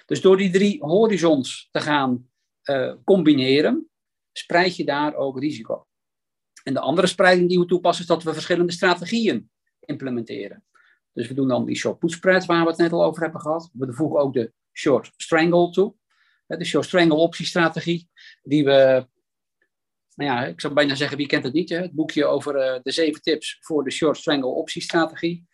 Dus 0.05 0.21
door 0.21 0.37
die 0.37 0.51
drie 0.51 0.83
horizons 0.83 1.69
te 1.71 1.81
gaan 1.81 2.29
uh, 2.63 2.93
combineren, 3.03 3.89
spreid 4.31 4.75
je 4.75 4.85
daar 4.85 5.15
ook 5.15 5.39
risico. 5.39 5.87
En 6.63 6.73
de 6.73 6.79
andere 6.79 7.07
spreiding 7.07 7.49
die 7.49 7.59
we 7.59 7.65
toepassen 7.65 8.03
is 8.03 8.09
dat 8.09 8.23
we 8.23 8.33
verschillende 8.33 8.71
strategieën 8.71 9.49
implementeren. 9.79 10.63
Dus 11.13 11.27
we 11.27 11.33
doen 11.33 11.47
dan 11.47 11.65
die 11.65 11.75
short 11.75 11.99
put 11.99 12.19
waar 12.45 12.63
we 12.63 12.69
het 12.69 12.77
net 12.77 12.91
al 12.91 13.03
over 13.03 13.23
hebben 13.23 13.41
gehad. 13.41 13.69
We 13.73 13.93
voegen 13.93 14.19
ook 14.19 14.33
de 14.33 14.53
short 14.71 15.11
strangle 15.17 15.69
toe. 15.69 15.95
De 16.45 16.65
short 16.65 16.85
strangle 16.85 17.17
optiestrategie, 17.17 18.09
die 18.43 18.63
we, 18.63 19.07
nou 20.15 20.31
ja, 20.31 20.45
ik 20.45 20.61
zou 20.61 20.73
bijna 20.73 20.95
zeggen, 20.95 21.17
wie 21.17 21.27
kent 21.27 21.43
het 21.43 21.53
niet? 21.53 21.69
Hè? 21.69 21.77
Het 21.77 21.91
boekje 21.91 22.25
over 22.25 22.55
uh, 22.55 22.79
de 22.83 22.91
zeven 22.91 23.21
tips 23.21 23.57
voor 23.59 23.83
de 23.83 23.91
short 23.91 24.17
strangle 24.17 24.49
optiestrategie. 24.49 25.45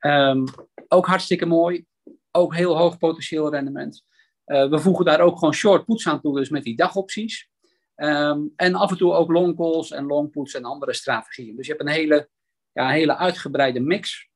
Um, 0.00 0.44
ook 0.88 1.06
hartstikke 1.06 1.46
mooi. 1.46 1.84
Ook 2.30 2.54
heel 2.54 2.76
hoog 2.76 2.98
potentieel 2.98 3.50
rendement. 3.50 4.04
Uh, 4.46 4.68
we 4.68 4.78
voegen 4.78 5.04
daar 5.04 5.20
ook 5.20 5.38
gewoon 5.38 5.54
short 5.54 5.84
puts 5.84 6.06
aan 6.06 6.20
toe, 6.20 6.36
dus 6.36 6.48
met 6.48 6.64
die 6.64 6.76
dagopties. 6.76 7.48
Um, 7.96 8.52
en 8.56 8.74
af 8.74 8.90
en 8.90 8.96
toe 8.96 9.12
ook 9.12 9.30
long 9.30 9.56
calls 9.56 9.90
en 9.90 10.06
long 10.06 10.30
puts 10.30 10.54
en 10.54 10.64
andere 10.64 10.92
strategieën. 10.92 11.56
Dus 11.56 11.66
je 11.66 11.72
hebt 11.72 11.84
een 11.84 11.94
hele, 11.94 12.28
ja, 12.72 12.88
hele 12.88 13.16
uitgebreide 13.16 13.80
mix. 13.80 14.28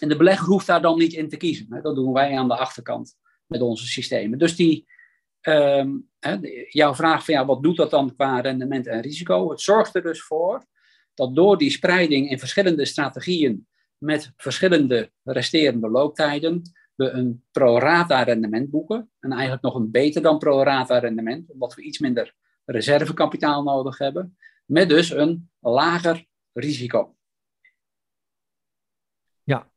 En 0.00 0.08
de 0.08 0.16
belegger 0.16 0.46
hoeft 0.46 0.66
daar 0.66 0.82
dan 0.82 0.98
niet 0.98 1.12
in 1.12 1.28
te 1.28 1.36
kiezen. 1.36 1.66
Hè? 1.70 1.80
Dat 1.80 1.94
doen 1.94 2.12
wij 2.12 2.38
aan 2.38 2.48
de 2.48 2.56
achterkant 2.56 3.16
met 3.46 3.60
onze 3.60 3.86
systemen. 3.86 4.38
Dus 4.38 4.56
die, 4.56 4.86
hè, 6.18 6.38
jouw 6.68 6.94
vraag 6.94 7.24
van 7.24 7.34
ja, 7.34 7.46
wat 7.46 7.62
doet 7.62 7.76
dat 7.76 7.90
dan 7.90 8.14
qua 8.14 8.40
rendement 8.40 8.86
en 8.86 9.00
risico? 9.00 9.50
Het 9.50 9.60
zorgt 9.60 9.94
er 9.94 10.02
dus 10.02 10.22
voor 10.22 10.64
dat 11.14 11.34
door 11.34 11.58
die 11.58 11.70
spreiding 11.70 12.30
in 12.30 12.38
verschillende 12.38 12.84
strategieën 12.84 13.66
met 13.98 14.32
verschillende 14.36 15.10
resterende 15.22 15.88
looptijden 15.88 16.62
we 16.94 17.10
een 17.10 17.44
pro 17.50 17.78
rata 17.78 18.22
rendement 18.22 18.70
boeken. 18.70 19.10
En 19.20 19.32
eigenlijk 19.32 19.62
nog 19.62 19.74
een 19.74 19.90
beter 19.90 20.22
dan 20.22 20.38
pro 20.38 20.62
rata 20.62 20.98
rendement, 20.98 21.50
omdat 21.50 21.74
we 21.74 21.82
iets 21.82 21.98
minder 21.98 22.34
reservekapitaal 22.64 23.62
nodig 23.62 23.98
hebben. 23.98 24.36
Met 24.64 24.88
dus 24.88 25.10
een 25.10 25.50
lager 25.60 26.26
risico. 26.52 27.16
Ja, 29.42 29.70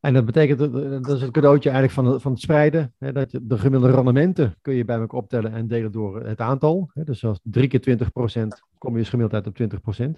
en 0.00 0.14
dat 0.14 0.24
betekent, 0.24 0.58
dat 1.04 1.16
is 1.16 1.22
het 1.22 1.30
cadeautje 1.30 1.70
eigenlijk 1.70 2.08
van, 2.08 2.20
van 2.20 2.32
het 2.32 2.40
spreiden. 2.40 2.94
Hè, 2.98 3.12
dat 3.12 3.30
je, 3.30 3.40
de 3.42 3.58
gemiddelde 3.58 3.94
rendementen 3.94 4.56
kun 4.62 4.74
je 4.74 4.84
bij 4.84 4.98
elkaar 4.98 5.20
optellen 5.20 5.52
en 5.52 5.68
delen 5.68 5.92
door 5.92 6.22
het 6.24 6.40
aantal. 6.40 6.90
Hè, 6.94 7.04
dus 7.04 7.24
als 7.24 7.40
3 7.42 7.68
keer 7.68 7.80
20% 7.80 8.46
kom 8.78 8.92
je 8.92 8.98
dus 8.98 9.08
gemiddeld 9.08 9.44
uit 9.44 9.46
op 9.46 9.80
20% 10.06 10.10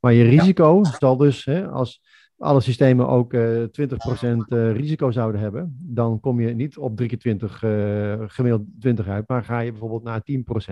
Maar 0.00 0.12
je 0.12 0.24
risico 0.24 0.84
zal 0.98 1.16
dus, 1.16 1.44
hè, 1.44 1.68
als 1.68 2.00
alle 2.38 2.60
systemen 2.60 3.08
ook 3.08 3.32
uh, 3.32 3.62
eh, 3.62 3.68
20% 3.68 4.36
uh, 4.48 4.72
risico 4.72 5.10
zouden 5.10 5.40
hebben, 5.40 5.76
dan 5.80 6.20
kom 6.20 6.40
je 6.40 6.54
niet 6.54 6.78
op 6.78 6.96
3 6.96 7.08
keer 7.08 7.18
20 7.18 7.62
uh, 7.62 8.14
gemiddeld 8.26 8.62
20 8.80 9.08
uit, 9.08 9.28
maar 9.28 9.44
ga 9.44 9.58
je 9.58 9.70
bijvoorbeeld 9.70 10.02
naar 10.02 10.22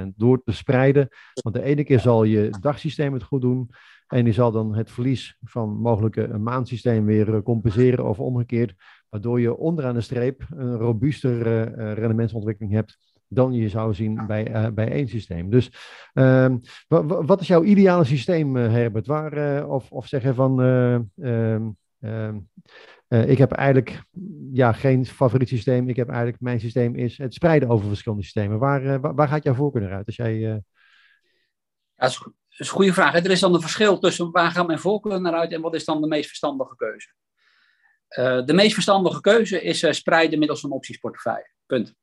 10% 0.02 0.08
door 0.16 0.42
te 0.42 0.52
spreiden. 0.52 1.08
Want 1.42 1.54
de 1.54 1.62
ene 1.62 1.84
keer 1.84 2.00
zal 2.00 2.24
je 2.24 2.50
dagsysteem 2.60 3.12
het 3.12 3.22
goed 3.22 3.40
doen 3.40 3.70
en 4.14 4.24
die 4.24 4.32
zal 4.32 4.52
dan 4.52 4.74
het 4.74 4.90
verlies 4.90 5.36
van 5.42 5.76
mogelijke 5.76 6.22
een 6.22 6.42
maandsysteem 6.42 7.04
weer 7.04 7.34
eh, 7.34 7.42
compenseren 7.42 8.08
of 8.08 8.20
omgekeerd, 8.20 8.74
waardoor 9.08 9.40
je 9.40 9.56
onderaan 9.56 9.94
de 9.94 10.00
streep 10.00 10.46
een 10.50 10.76
robuustere 10.76 11.74
uh, 11.76 11.92
rendementsontwikkeling 11.92 12.72
hebt 12.74 12.98
dan 13.28 13.52
je 13.52 13.68
zou 13.68 13.94
zien 13.94 14.26
bij, 14.26 14.72
bij 14.74 14.90
één 14.90 15.08
systeem. 15.08 15.50
Dus 15.50 15.72
uh, 16.14 16.54
wat 17.06 17.40
is 17.40 17.46
jouw 17.46 17.62
ideale 17.62 18.04
systeem, 18.04 18.54
Herbert? 18.54 19.06
Waar, 19.06 19.66
of, 19.66 19.92
of 19.92 20.06
zeg 20.06 20.22
je 20.22 20.34
van, 20.34 20.62
ehm, 20.62 21.70
ehm, 22.00 22.38
ik 23.30 23.38
heb 23.38 23.52
eigenlijk 23.52 24.02
ja, 24.52 24.72
geen 24.72 25.06
favoriet 25.06 25.48
systeem. 25.48 25.88
Ik 25.88 25.96
heb 25.96 26.08
eigenlijk, 26.08 26.40
mijn 26.40 26.60
systeem 26.60 26.94
is 26.94 27.18
het 27.18 27.34
spreiden 27.34 27.68
over 27.68 27.88
verschillende 27.88 28.24
systemen. 28.24 28.58
Waar, 28.58 29.00
waar, 29.14 29.28
gaat 29.28 29.44
jouw 29.44 29.54
voorkeur 29.54 29.82
naar 29.82 29.92
uit? 29.92 30.06
Als 30.06 30.16
jij, 30.16 30.62
ja, 31.94 32.10
is, 32.58 32.66
een 32.66 32.74
goede 32.74 32.92
vraag. 32.92 33.14
Er 33.14 33.30
is 33.30 33.40
dan 33.40 33.54
een 33.54 33.60
verschil 33.60 33.98
tussen 33.98 34.30
waar 34.30 34.50
gaat 34.50 34.66
mijn 34.66 34.78
voorkeur 34.78 35.20
naar 35.20 35.34
uit 35.34 35.52
en 35.52 35.60
wat 35.60 35.74
is 35.74 35.84
dan 35.84 36.00
de 36.00 36.06
meest 36.06 36.28
verstandige 36.28 36.76
keuze? 36.76 37.12
de 38.44 38.52
meest 38.52 38.74
verstandige 38.74 39.20
keuze 39.20 39.62
is 39.62 39.96
spreiden 39.96 40.38
middels 40.38 40.62
een 40.62 40.70
optiesportefeuille. 40.70 41.50
Punt 41.66 41.94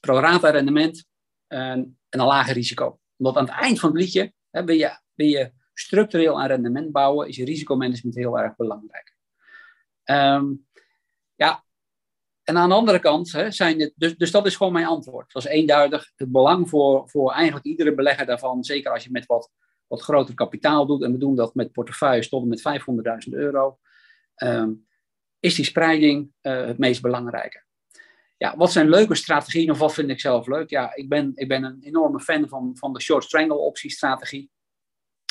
pro 0.00 0.18
rata 0.18 0.50
rendement 0.50 1.04
en, 1.46 1.98
en, 2.08 2.20
een 2.20 2.26
lager 2.26 2.54
risico. 2.54 3.00
Omdat 3.16 3.36
aan 3.36 3.44
het 3.44 3.54
eind 3.54 3.80
van 3.80 3.90
het 3.90 3.98
liedje 4.00 4.32
hè, 4.50 4.64
wil, 4.64 4.76
je, 4.76 4.98
wil 5.14 5.26
je 5.26 5.52
structureel 5.74 6.40
aan 6.40 6.46
rendement 6.46 6.92
bouwen, 6.92 7.28
is 7.28 7.36
je 7.36 7.44
risicomanagement 7.44 8.14
heel 8.14 8.38
erg 8.38 8.56
belangrijk. 8.56 9.14
Um, 10.04 10.66
en 12.50 12.58
aan 12.58 12.68
de 12.68 12.74
andere 12.74 12.98
kant 12.98 13.32
hè, 13.32 13.50
zijn 13.50 13.80
het, 13.80 13.92
dus, 13.96 14.16
dus 14.16 14.30
dat 14.30 14.46
is 14.46 14.56
gewoon 14.56 14.72
mijn 14.72 14.86
antwoord. 14.86 15.32
Dat 15.32 15.44
is 15.44 15.50
eenduidig 15.50 16.12
het 16.16 16.32
belang 16.32 16.68
voor, 16.68 17.08
voor 17.08 17.32
eigenlijk 17.32 17.66
iedere 17.66 17.94
belegger 17.94 18.26
daarvan, 18.26 18.64
zeker 18.64 18.92
als 18.92 19.04
je 19.04 19.10
met 19.10 19.26
wat, 19.26 19.50
wat 19.86 20.02
groter 20.02 20.34
kapitaal 20.34 20.86
doet, 20.86 21.02
en 21.02 21.12
we 21.12 21.18
doen 21.18 21.34
dat 21.34 21.54
met 21.54 21.72
portefeuilles 21.72 22.28
tot 22.28 22.46
met 22.46 22.62
500.000 23.28 23.32
euro, 23.32 23.78
um, 24.36 24.86
is 25.40 25.54
die 25.54 25.64
spreiding 25.64 26.32
uh, 26.42 26.66
het 26.66 26.78
meest 26.78 27.02
belangrijke 27.02 27.64
ja, 28.40 28.56
wat 28.56 28.72
zijn 28.72 28.88
leuke 28.88 29.14
strategieën 29.14 29.70
of 29.70 29.78
wat 29.78 29.94
vind 29.94 30.10
ik 30.10 30.20
zelf 30.20 30.46
leuk? 30.46 30.70
Ja, 30.70 30.94
ik 30.94 31.08
ben, 31.08 31.32
ik 31.34 31.48
ben 31.48 31.64
een 31.64 31.78
enorme 31.80 32.20
fan 32.20 32.48
van, 32.48 32.76
van 32.76 32.92
de 32.92 33.00
short 33.00 33.24
strangle 33.24 33.56
optiestrategie. 33.56 34.50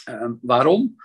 Uh, 0.10 0.32
waarom? 0.42 0.96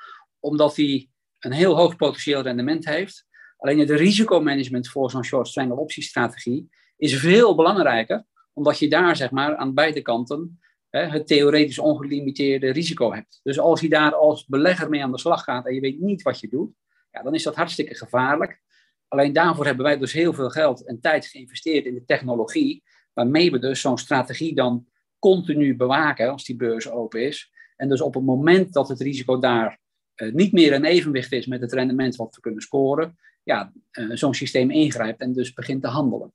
Omdat 0.41 0.75
die 0.75 1.11
een 1.39 1.53
heel 1.53 1.77
hoog 1.77 1.97
potentieel 1.97 2.43
rendement 2.43 2.85
heeft. 2.85 3.27
Alleen 3.65 3.79
het 3.79 3.91
risicomanagement 3.91 4.89
voor 4.89 5.11
zo'n 5.11 5.25
short 5.25 5.49
strangle 5.49 5.77
optiestrategie 5.77 6.69
is 6.97 7.19
veel 7.19 7.55
belangrijker, 7.55 8.25
omdat 8.53 8.79
je 8.79 8.89
daar 8.89 9.17
zeg 9.17 9.31
maar 9.31 9.57
aan 9.57 9.75
beide 9.75 10.03
kanten 10.03 10.61
hè, 10.91 11.01
het 11.01 11.27
theoretisch 11.27 11.79
ongelimiteerde 11.79 12.71
risico 12.71 13.13
hebt. 13.13 13.41
Dus 13.43 13.59
als 13.59 13.81
je 13.81 13.89
daar 13.89 14.15
als 14.15 14.47
belegger 14.47 14.89
mee 14.89 15.03
aan 15.03 15.13
de 15.13 15.19
slag 15.19 15.45
gaat 15.45 15.67
en 15.67 15.75
je 15.75 15.81
weet 15.81 16.01
niet 16.01 16.23
wat 16.23 16.41
je 16.41 16.49
doet, 16.49 16.71
ja, 17.11 17.23
dan 17.23 17.35
is 17.35 17.43
dat 17.43 17.55
hartstikke 17.55 17.95
gevaarlijk. 17.95 18.61
Alleen 19.09 19.33
daarvoor 19.33 19.67
hebben 19.67 19.85
wij 19.85 19.99
dus 19.99 20.13
heel 20.13 20.33
veel 20.33 20.51
geld 20.51 20.87
en 20.87 21.01
tijd 21.01 21.27
geïnvesteerd 21.27 21.85
in 21.85 21.95
de 21.95 22.05
technologie, 22.05 22.83
waarmee 23.13 23.51
we 23.51 23.59
dus 23.59 23.81
zo'n 23.81 23.99
strategie 23.99 24.55
dan 24.55 24.87
continu 25.19 25.77
bewaken 25.77 26.31
als 26.31 26.45
die 26.45 26.57
beurs 26.57 26.91
open 26.91 27.27
is. 27.27 27.53
En 27.77 27.89
dus 27.89 28.01
op 28.01 28.15
het 28.15 28.25
moment 28.25 28.73
dat 28.73 28.89
het 28.89 29.01
risico 29.01 29.39
daar 29.39 29.79
uh, 30.17 30.33
niet 30.33 30.53
meer 30.53 30.73
in 30.73 30.85
evenwicht 30.85 31.33
is 31.33 31.47
met 31.47 31.61
het 31.61 31.73
rendement 31.73 32.17
wat 32.17 32.35
we 32.35 32.41
kunnen 32.41 32.63
scoren, 32.63 33.17
ja, 33.45 33.73
uh, 33.93 34.17
zo'n 34.17 34.35
systeem 34.35 34.71
ingrijpt 34.71 35.21
en 35.21 35.33
dus 35.33 35.53
begint 35.53 35.83
te 35.83 35.89
handelen. 35.89 36.33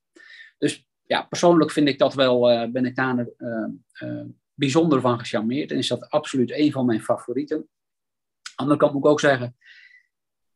Dus 0.58 0.88
ja, 1.04 1.22
persoonlijk 1.24 1.72
vind 1.72 1.88
ik 1.88 2.00
dat 2.00 2.14
wel, 2.14 2.52
uh, 2.52 2.72
ben 2.72 2.86
ik 2.86 2.96
daar 2.96 3.28
bijzonder 4.54 5.02
van 5.02 5.20
gecharmeerd 5.20 5.72
en 5.72 5.78
is 5.78 5.88
dat 5.88 6.10
absoluut 6.10 6.52
een 6.52 6.72
van 6.72 6.86
mijn 6.86 7.02
favorieten. 7.02 7.70
Andere 8.56 8.80
kant 8.80 8.94
moet 8.94 9.04
ik 9.04 9.10
ook 9.10 9.20
zeggen, 9.20 9.58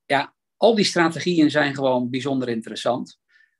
ja, 0.05 0.35
al 0.57 0.75
die 0.75 0.85
strategieën 0.85 1.51
zijn 1.51 1.75
gewoon 1.75 2.09
bijzonder 2.09 2.49
interessant. 2.49 3.19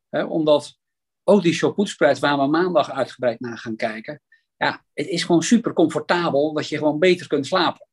Hè, 0.10 0.24
omdat 0.24 0.80
ook 1.24 1.44
die 1.44 1.54
short 1.54 1.90
spread 1.90 2.20
waar 2.20 2.38
we 2.38 2.48
maandag 2.48 2.92
uitgebreid 2.92 3.40
naar 3.40 3.58
gaan 3.58 3.76
kijken. 3.76 4.22
Ja, 4.58 4.86
het 4.94 5.08
is 5.08 5.24
gewoon 5.24 5.42
super 5.42 5.74
comfortabel 5.74 6.54
dat 6.54 6.68
je 6.68 6.78
gewoon 6.78 7.00
beter 7.00 7.28
kunt 7.28 7.46
slapen. 7.46 7.88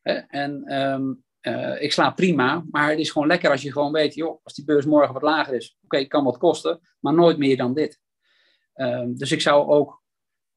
Hè, 0.00 0.12
en 0.12 0.80
um, 0.82 1.24
uh, 1.42 1.82
ik 1.82 1.92
slaap 1.92 2.16
prima, 2.16 2.64
maar 2.70 2.90
het 2.90 2.98
is 2.98 3.10
gewoon 3.10 3.28
lekker 3.28 3.50
als 3.50 3.62
je 3.62 3.72
gewoon 3.72 3.92
weet, 3.92 4.14
joh, 4.14 4.40
als 4.42 4.54
die 4.54 4.64
beurs 4.64 4.84
morgen 4.84 5.12
wat 5.12 5.22
lager 5.22 5.54
is, 5.54 5.76
oké, 5.82 5.96
okay, 5.96 6.06
kan 6.06 6.24
wat 6.24 6.38
kosten, 6.38 6.80
maar 7.00 7.14
nooit 7.14 7.38
meer 7.38 7.56
dan 7.56 7.74
dit. 7.74 8.00
Um, 8.74 9.16
dus 9.16 9.32
ik 9.32 9.40
zou 9.40 9.68
ook 9.68 10.02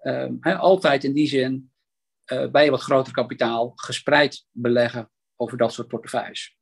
um, 0.02 0.38
he, 0.40 0.56
altijd 0.56 1.04
in 1.04 1.14
die 1.14 1.28
zin 1.28 1.72
uh, 2.34 2.52
bij 2.52 2.72
wat 2.72 2.82
groter 2.82 3.14
kapitaal 3.14 3.72
gespreid 3.76 4.46
beleggen 4.52 5.10
over 5.36 5.58
dat 5.58 5.74
soort 5.74 5.88
portefeuilles. 5.88 6.58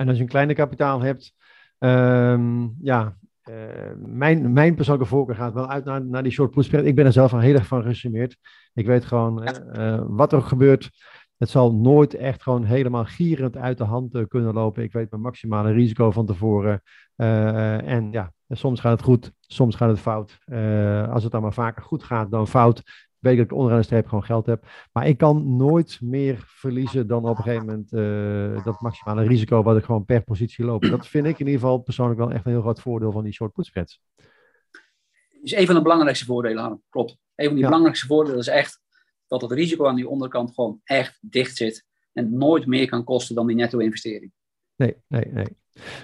En 0.00 0.08
als 0.08 0.16
je 0.16 0.22
een 0.22 0.28
kleiner 0.28 0.54
kapitaal 0.54 1.00
hebt, 1.00 1.34
um, 1.78 2.76
ja, 2.82 3.18
uh, 3.44 3.92
mijn, 3.96 4.52
mijn 4.52 4.74
persoonlijke 4.74 5.10
voorkeur 5.10 5.34
gaat 5.34 5.52
wel 5.52 5.68
uit 5.68 5.84
naar, 5.84 6.04
naar 6.04 6.22
die 6.22 6.32
short 6.32 6.50
put 6.50 6.64
spread. 6.64 6.84
Ik 6.84 6.94
ben 6.94 7.06
er 7.06 7.12
zelf 7.12 7.32
al 7.32 7.38
heel 7.38 7.54
erg 7.54 7.66
van 7.66 7.82
gesummeerd. 7.82 8.36
Ik 8.74 8.86
weet 8.86 9.04
gewoon, 9.04 9.48
uh, 9.78 10.02
wat 10.06 10.32
er 10.32 10.42
gebeurt, 10.42 10.90
het 11.40 11.48
zal 11.48 11.74
nooit 11.74 12.14
echt 12.14 12.42
gewoon 12.42 12.64
helemaal 12.64 13.04
gierend 13.04 13.56
uit 13.56 13.78
de 13.78 13.84
hand 13.84 14.14
uh, 14.14 14.24
kunnen 14.28 14.54
lopen. 14.54 14.82
Ik 14.82 14.92
weet 14.92 15.10
mijn 15.10 15.22
maximale 15.22 15.72
risico 15.72 16.10
van 16.10 16.26
tevoren. 16.26 16.82
en 17.16 18.12
ja, 18.12 18.32
soms 18.48 18.80
gaat 18.80 18.92
het 18.92 19.02
goed, 19.02 19.32
soms 19.40 19.76
gaat 19.76 19.88
het 19.88 20.00
fout. 20.00 20.38
als 21.10 21.22
het 21.22 21.32
dan 21.32 21.42
maar 21.42 21.52
vaker 21.52 21.82
goed 21.82 22.02
gaat 22.02 22.30
dan 22.30 22.48
fout, 22.48 22.82
weet 23.20 23.36
dat 23.36 23.44
ik 23.44 23.52
onderaan 23.52 23.78
de 23.78 23.84
streep 23.84 24.06
gewoon 24.06 24.24
geld 24.24 24.46
heb. 24.46 24.64
Maar 24.92 25.06
ik 25.06 25.18
kan 25.18 25.56
nooit 25.56 25.98
meer 26.00 26.42
verliezen 26.46 27.06
dan 27.06 27.28
op 27.28 27.36
een 27.36 27.42
gegeven 27.42 27.66
moment 27.66 27.92
uh, 27.92 28.64
dat 28.64 28.80
maximale 28.80 29.22
risico 29.22 29.62
wat 29.62 29.76
ik 29.76 29.84
gewoon 29.84 30.04
per 30.04 30.22
positie 30.22 30.64
loop. 30.64 30.82
Dat 30.82 31.06
vind 31.06 31.26
ik 31.26 31.38
in 31.38 31.46
ieder 31.46 31.60
geval 31.60 31.78
persoonlijk 31.78 32.18
wel 32.18 32.30
echt 32.30 32.44
een 32.44 32.52
heel 32.52 32.60
groot 32.60 32.80
voordeel 32.80 33.12
van 33.12 33.24
die 33.24 33.32
short 33.32 33.52
put 33.52 33.66
spreads. 33.66 34.00
is 35.42 35.54
een 35.54 35.66
van 35.66 35.74
de 35.74 35.82
belangrijkste 35.82 36.24
voordelen, 36.24 36.82
Klopt. 36.88 37.16
Een 37.34 37.46
van 37.46 37.54
die 37.54 37.64
belangrijkste 37.64 38.06
voordelen 38.06 38.38
is 38.38 38.48
echt 38.48 38.80
dat 39.30 39.40
het 39.40 39.52
risico 39.52 39.86
aan 39.86 39.96
die 39.96 40.08
onderkant 40.08 40.54
gewoon 40.54 40.80
echt 40.84 41.18
dicht 41.20 41.56
zit. 41.56 41.86
En 42.12 42.36
nooit 42.36 42.66
meer 42.66 42.88
kan 42.88 43.04
kosten 43.04 43.34
dan 43.34 43.46
die 43.46 43.56
netto-investering. 43.56 44.32
Nee, 44.76 44.96
nee, 45.06 45.24
nee. 45.32 45.46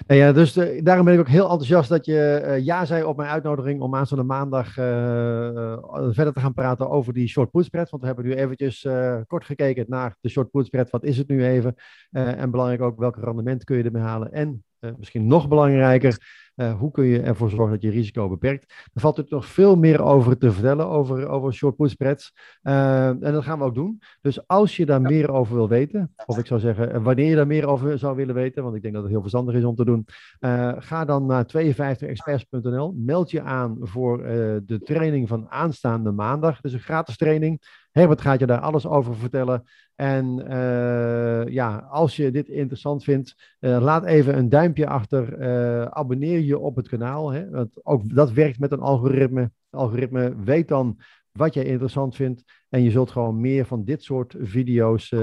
nee 0.07 0.17
ja, 0.17 0.31
dus 0.31 0.57
uh, 0.57 0.83
daarom 0.83 1.05
ben 1.05 1.13
ik 1.13 1.19
ook 1.19 1.27
heel 1.27 1.49
enthousiast 1.49 1.89
dat 1.89 2.05
je 2.05 2.43
uh, 2.45 2.65
ja 2.65 2.85
zei 2.85 3.03
op 3.03 3.17
mijn 3.17 3.29
uitnodiging 3.29 3.81
om 3.81 3.95
aanstaande 3.95 4.23
maandag 4.23 4.77
uh, 4.77 5.77
verder 6.09 6.33
te 6.33 6.39
gaan 6.39 6.53
praten 6.53 6.89
over 6.89 7.13
die 7.13 7.27
short 7.27 7.51
put 7.51 7.65
spread. 7.65 7.89
Want 7.89 8.01
we 8.01 8.07
hebben 8.07 8.25
nu 8.25 8.33
eventjes 8.33 8.87
kort 9.27 9.45
gekeken 9.45 9.85
naar 9.87 10.15
de 10.21 10.29
short 10.29 10.51
put 10.51 10.65
spread. 10.65 10.89
Wat 10.89 11.03
is 11.03 11.17
het 11.17 11.27
nu 11.27 11.45
even? 11.45 11.75
en 12.11 12.51
belangrijk 12.51 12.81
ook, 12.81 12.99
welke 12.99 13.19
rendement 13.19 13.63
kun 13.63 13.77
je 13.77 13.83
ermee 13.83 14.01
halen? 14.01 14.31
En 14.31 14.63
misschien 14.97 15.27
nog 15.27 15.47
belangrijker, 15.47 16.17
uh, 16.57 16.79
hoe 16.79 16.91
kun 16.91 17.05
je 17.05 17.21
ervoor 17.21 17.49
zorgen 17.49 17.71
dat 17.71 17.81
je 17.81 17.89
risico 17.89 18.29
beperkt? 18.29 18.63
Er 18.93 19.01
valt 19.01 19.17
natuurlijk 19.17 19.43
nog 19.43 19.53
veel 19.53 19.75
meer 19.75 20.03
over 20.03 20.37
te 20.37 20.51
vertellen, 20.51 20.87
over, 20.87 21.27
over 21.27 21.53
short 21.53 21.75
put 21.75 21.89
spreads. 21.89 22.33
Uh, 22.63 23.07
en 23.07 23.19
dat 23.19 23.43
gaan 23.43 23.59
we 23.59 23.65
ook 23.65 23.75
doen. 23.75 24.01
Dus 24.21 24.47
als 24.47 24.77
je 24.77 24.85
daar 24.85 25.01
meer 25.01 25.31
over 25.31 25.55
wil 25.55 25.67
weten, 25.67 26.13
of 26.25 26.37
ik 26.37 26.45
zou 26.45 26.59
zeggen, 26.59 26.93
eh, 26.93 27.03
wanneer 27.03 27.29
je 27.29 27.35
daar 27.35 27.47
meer 27.47 27.67
over 27.67 27.97
zou 27.97 28.15
willen 28.15 28.35
weten, 28.35 28.63
want 28.63 28.75
ik 28.75 28.81
denk 28.81 28.93
dat 28.93 29.03
het 29.03 29.11
heel 29.11 29.21
verstandig 29.21 29.55
is 29.55 29.63
om 29.63 29.75
te 29.75 29.85
doen, 29.85 30.05
uh, 30.39 30.73
ga 30.77 31.05
dan 31.05 31.25
naar 31.25 31.45
52experts.nl. 31.45 32.93
Meld 32.97 33.31
je 33.31 33.41
aan 33.41 33.77
voor 33.81 34.17
de 34.65 34.79
training 34.83 35.27
van 35.27 35.49
aanstaande 35.49 36.11
maandag. 36.11 36.63
Is 36.63 36.73
een 36.73 36.79
gratis 36.79 37.17
training. 37.17 37.85
Herbert 37.97 38.21
gaat 38.21 38.39
je 38.39 38.45
daar 38.45 38.59
alles 38.59 38.85
over 38.85 39.15
vertellen. 39.15 39.63
En 39.95 40.43
uh, 40.49 41.53
ja, 41.53 41.77
als 41.89 42.15
je 42.15 42.31
dit 42.31 42.47
interessant 42.47 43.03
vindt, 43.03 43.35
uh, 43.59 43.77
laat 43.81 44.05
even 44.05 44.37
een 44.37 44.49
duimpje 44.49 44.87
achter. 44.87 45.39
Uh, 45.39 45.85
abonneer 45.85 46.39
je 46.39 46.59
op 46.59 46.75
het 46.75 46.87
kanaal. 46.87 47.31
Hè? 47.31 47.49
Want 47.49 47.85
ook 47.85 48.15
dat 48.15 48.31
werkt 48.31 48.59
met 48.59 48.71
een 48.71 48.79
algoritme. 48.79 49.41
Het 49.41 49.79
algoritme 49.79 50.35
weet 50.43 50.67
dan 50.67 50.99
wat 51.31 51.53
jij 51.53 51.63
interessant 51.63 52.15
vindt. 52.15 52.43
En 52.69 52.83
je 52.83 52.91
zult 52.91 53.11
gewoon 53.11 53.41
meer 53.41 53.65
van 53.65 53.83
dit 53.83 54.03
soort 54.03 54.35
video's 54.39 55.13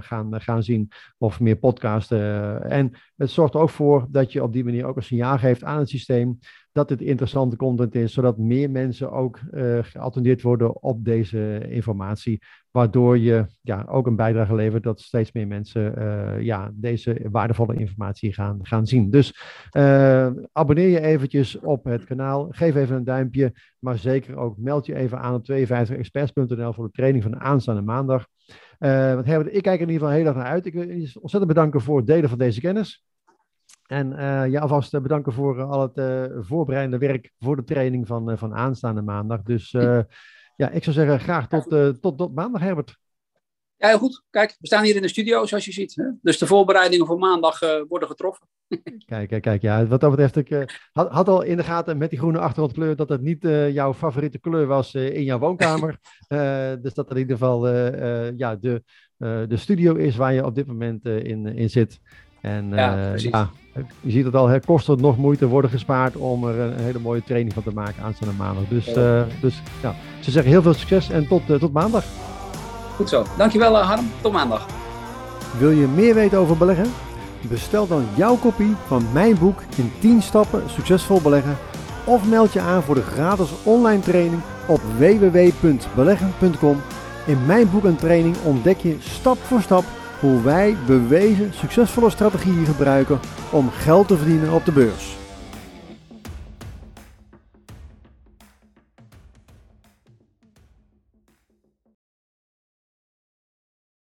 gaan, 0.00 0.40
gaan 0.40 0.62
zien. 0.62 0.88
Of 1.18 1.40
meer 1.40 1.56
podcasten. 1.56 2.62
en 2.70 2.92
het 3.16 3.30
zorgt 3.30 3.54
ook 3.54 3.70
voor 3.70 4.06
dat 4.10 4.32
je 4.32 4.42
op 4.42 4.52
die 4.52 4.64
manier 4.64 4.84
ook 4.84 4.96
een 4.96 5.02
signaal 5.02 5.38
geeft 5.38 5.64
aan 5.64 5.78
het 5.78 5.88
systeem 5.88 6.38
dat 6.72 6.90
het 6.90 7.00
interessante 7.00 7.56
content 7.56 7.94
is, 7.94 8.12
zodat 8.12 8.38
meer 8.38 8.70
mensen 8.70 9.12
ook 9.12 9.38
uh, 9.52 9.78
geattendeerd 9.82 10.42
worden 10.42 10.82
op 10.82 11.04
deze 11.04 11.68
informatie. 11.68 12.42
Waardoor 12.70 13.18
je 13.18 13.46
ja, 13.60 13.86
ook 13.88 14.06
een 14.06 14.16
bijdrage 14.16 14.54
levert 14.54 14.82
dat 14.82 15.00
steeds 15.00 15.32
meer 15.32 15.46
mensen 15.46 15.94
uh, 15.98 16.40
ja, 16.40 16.70
deze 16.74 17.20
waardevolle 17.30 17.74
informatie 17.74 18.32
gaan, 18.32 18.58
gaan 18.62 18.86
zien. 18.86 19.10
Dus 19.10 19.34
uh, 19.76 20.30
abonneer 20.52 20.88
je 20.88 21.00
eventjes 21.00 21.58
op 21.58 21.84
het 21.84 22.04
kanaal, 22.04 22.46
geef 22.50 22.74
even 22.74 22.96
een 22.96 23.04
duimpje, 23.04 23.52
maar 23.78 23.98
zeker 23.98 24.36
ook 24.36 24.56
meld 24.58 24.86
je 24.86 24.94
even 24.94 25.18
aan 25.18 25.34
op 25.34 25.50
52experts.nl 25.50 26.72
voor 26.72 26.86
de 26.86 26.92
training 26.92 27.22
van 27.22 27.40
aanstaande 27.40 27.82
maandag. 27.82 28.26
want 28.78 29.26
Herbert, 29.26 29.54
ik 29.54 29.62
kijk 29.62 29.80
er 29.80 29.86
in 29.86 29.92
ieder 29.92 30.08
geval 30.08 30.10
heel 30.10 30.26
erg 30.26 30.36
naar 30.36 30.52
uit. 30.52 30.66
Ik 30.66 30.72
wil 30.72 30.82
je 30.82 31.18
ontzettend 31.20 31.46
bedanken 31.46 31.80
voor 31.80 31.96
het 31.96 32.06
delen 32.06 32.28
van 32.28 32.38
deze 32.38 32.60
kennis. 32.60 33.04
En 33.90 34.12
uh, 34.12 34.50
je 34.50 34.60
alvast 34.60 34.94
eh, 34.94 35.00
bedanken 35.00 35.32
voor 35.32 35.58
uh, 35.58 35.70
al 35.70 35.90
het 35.92 36.30
voorbereidende 36.46 36.98
werk 37.06 37.32
voor 37.38 37.56
de 37.56 37.64
training 37.64 38.06
van, 38.06 38.38
van 38.38 38.54
aanstaande 38.54 39.02
maandag. 39.02 39.42
Dus 39.42 39.70
ja, 40.56 40.70
ik 40.70 40.84
zou 40.84 40.96
zeggen 40.96 41.20
graag 41.20 41.48
tot, 41.48 41.68
tot, 42.00 42.18
tot 42.18 42.34
maandag, 42.34 42.60
Herbert. 42.60 42.96
Ja, 43.76 43.88
heel 43.88 43.98
goed. 43.98 44.22
Kijk, 44.30 44.56
we 44.58 44.66
staan 44.66 44.84
hier 44.84 44.96
in 44.96 45.02
de 45.02 45.08
studio, 45.08 45.46
zoals 45.46 45.64
je 45.64 45.72
ziet. 45.72 45.94
Hè? 45.94 46.04
Dus 46.22 46.38
de 46.38 46.46
voorbereidingen 46.46 47.06
voor 47.06 47.18
maandag 47.18 47.58
worden 47.88 48.08
getroffen. 48.08 48.46
kijk, 49.06 49.28
kijk, 49.28 49.42
kijk. 49.42 49.62
Ja, 49.62 49.86
wat 49.86 50.00
dat 50.00 50.10
betreft, 50.10 50.36
ik 50.36 50.78
had, 50.92 51.10
had, 51.10 51.28
al 51.28 51.42
in 51.42 51.56
de 51.56 51.64
gaten 51.64 51.98
met 51.98 52.10
die 52.10 52.18
groene 52.18 52.38
achtergrondkleur 52.38 52.96
dat 52.96 53.08
het 53.08 53.20
niet 53.20 53.42
jouw 53.72 53.94
favoriete 53.94 54.38
kleur 54.38 54.66
was 54.66 54.94
in 54.94 55.24
jouw 55.24 55.38
woonkamer. 55.38 55.98
dus 56.82 56.94
dat 56.94 57.08
het 57.08 57.10
in 57.10 57.18
ieder 57.18 57.36
geval 57.36 57.68
ja, 58.36 58.56
de, 58.56 58.82
de 59.48 59.56
studio 59.56 59.94
is 59.94 60.16
waar 60.16 60.32
je 60.32 60.44
op 60.44 60.54
dit 60.54 60.66
moment 60.66 61.04
in, 61.04 61.46
in 61.46 61.70
zit. 61.70 62.00
En 62.40 62.68
ja, 62.70 63.14
ja, 63.16 63.50
je 64.00 64.10
ziet 64.10 64.24
het 64.24 64.34
al, 64.34 64.48
hè, 64.48 64.60
kost 64.60 64.86
het 64.86 65.00
nog 65.00 65.16
moeite 65.16 65.46
worden 65.46 65.70
gespaard 65.70 66.16
om 66.16 66.48
er 66.48 66.58
een, 66.58 66.78
hele 66.78 66.98
mooie 66.98 67.22
training 67.22 67.52
van 67.54 67.62
te 67.62 67.70
maken 67.74 68.02
aanstaande 68.02 68.34
maandag. 68.34 68.64
Dus, 68.68 68.96
uh, 68.96 69.22
dus 69.40 69.62
ja, 69.82 69.94
ze 70.20 70.30
zeggen 70.30 70.52
heel 70.52 70.62
veel 70.62 70.74
succes 70.74 71.10
en 71.10 71.28
tot, 71.28 71.42
uh, 71.50 71.56
tot 71.56 71.72
maandag. 71.72 72.04
Goed 72.96 73.08
zo. 73.08 73.24
Dankjewel 73.36 73.76
Harm. 73.76 74.10
Tot 74.20 74.32
maandag. 74.32 74.66
Wil 75.58 75.70
je 75.70 75.86
meer 75.86 76.14
weten 76.14 76.38
over 76.38 76.56
beleggen? 76.56 76.86
Bestel 77.48 77.86
dan 77.86 78.06
jouw 78.14 78.36
kopie 78.36 78.74
van 78.86 79.04
mijn 79.12 79.38
boek 79.38 79.62
in 79.76 79.92
10 79.98 80.22
stappen 80.22 80.62
succesvol 80.66 81.20
beleggen. 81.20 81.56
Of 82.04 82.28
meld 82.28 82.52
je 82.52 82.60
aan 82.60 82.82
voor 82.82 82.94
de 82.94 83.02
gratis 83.02 83.50
online 83.62 84.00
training 84.00 84.42
op 84.66 84.80
www.beleggen.com. 84.98 86.76
In 87.26 87.46
mijn 87.46 87.70
boek 87.70 87.84
en 87.84 87.96
training 87.96 88.36
ontdek 88.44 88.78
je 88.78 88.96
stap 89.00 89.38
voor 89.38 89.60
stap 89.60 89.84
hoe 90.20 90.42
wij 90.42 90.76
bewezen 90.86 91.52
succesvolle 91.54 92.10
strategieën 92.10 92.66
gebruiken 92.66 93.20
om 93.50 93.70
geld 93.70 94.08
te 94.08 94.16
verdienen 94.16 94.52
op 94.52 94.64
de 94.64 94.72
beurs. 94.72 95.19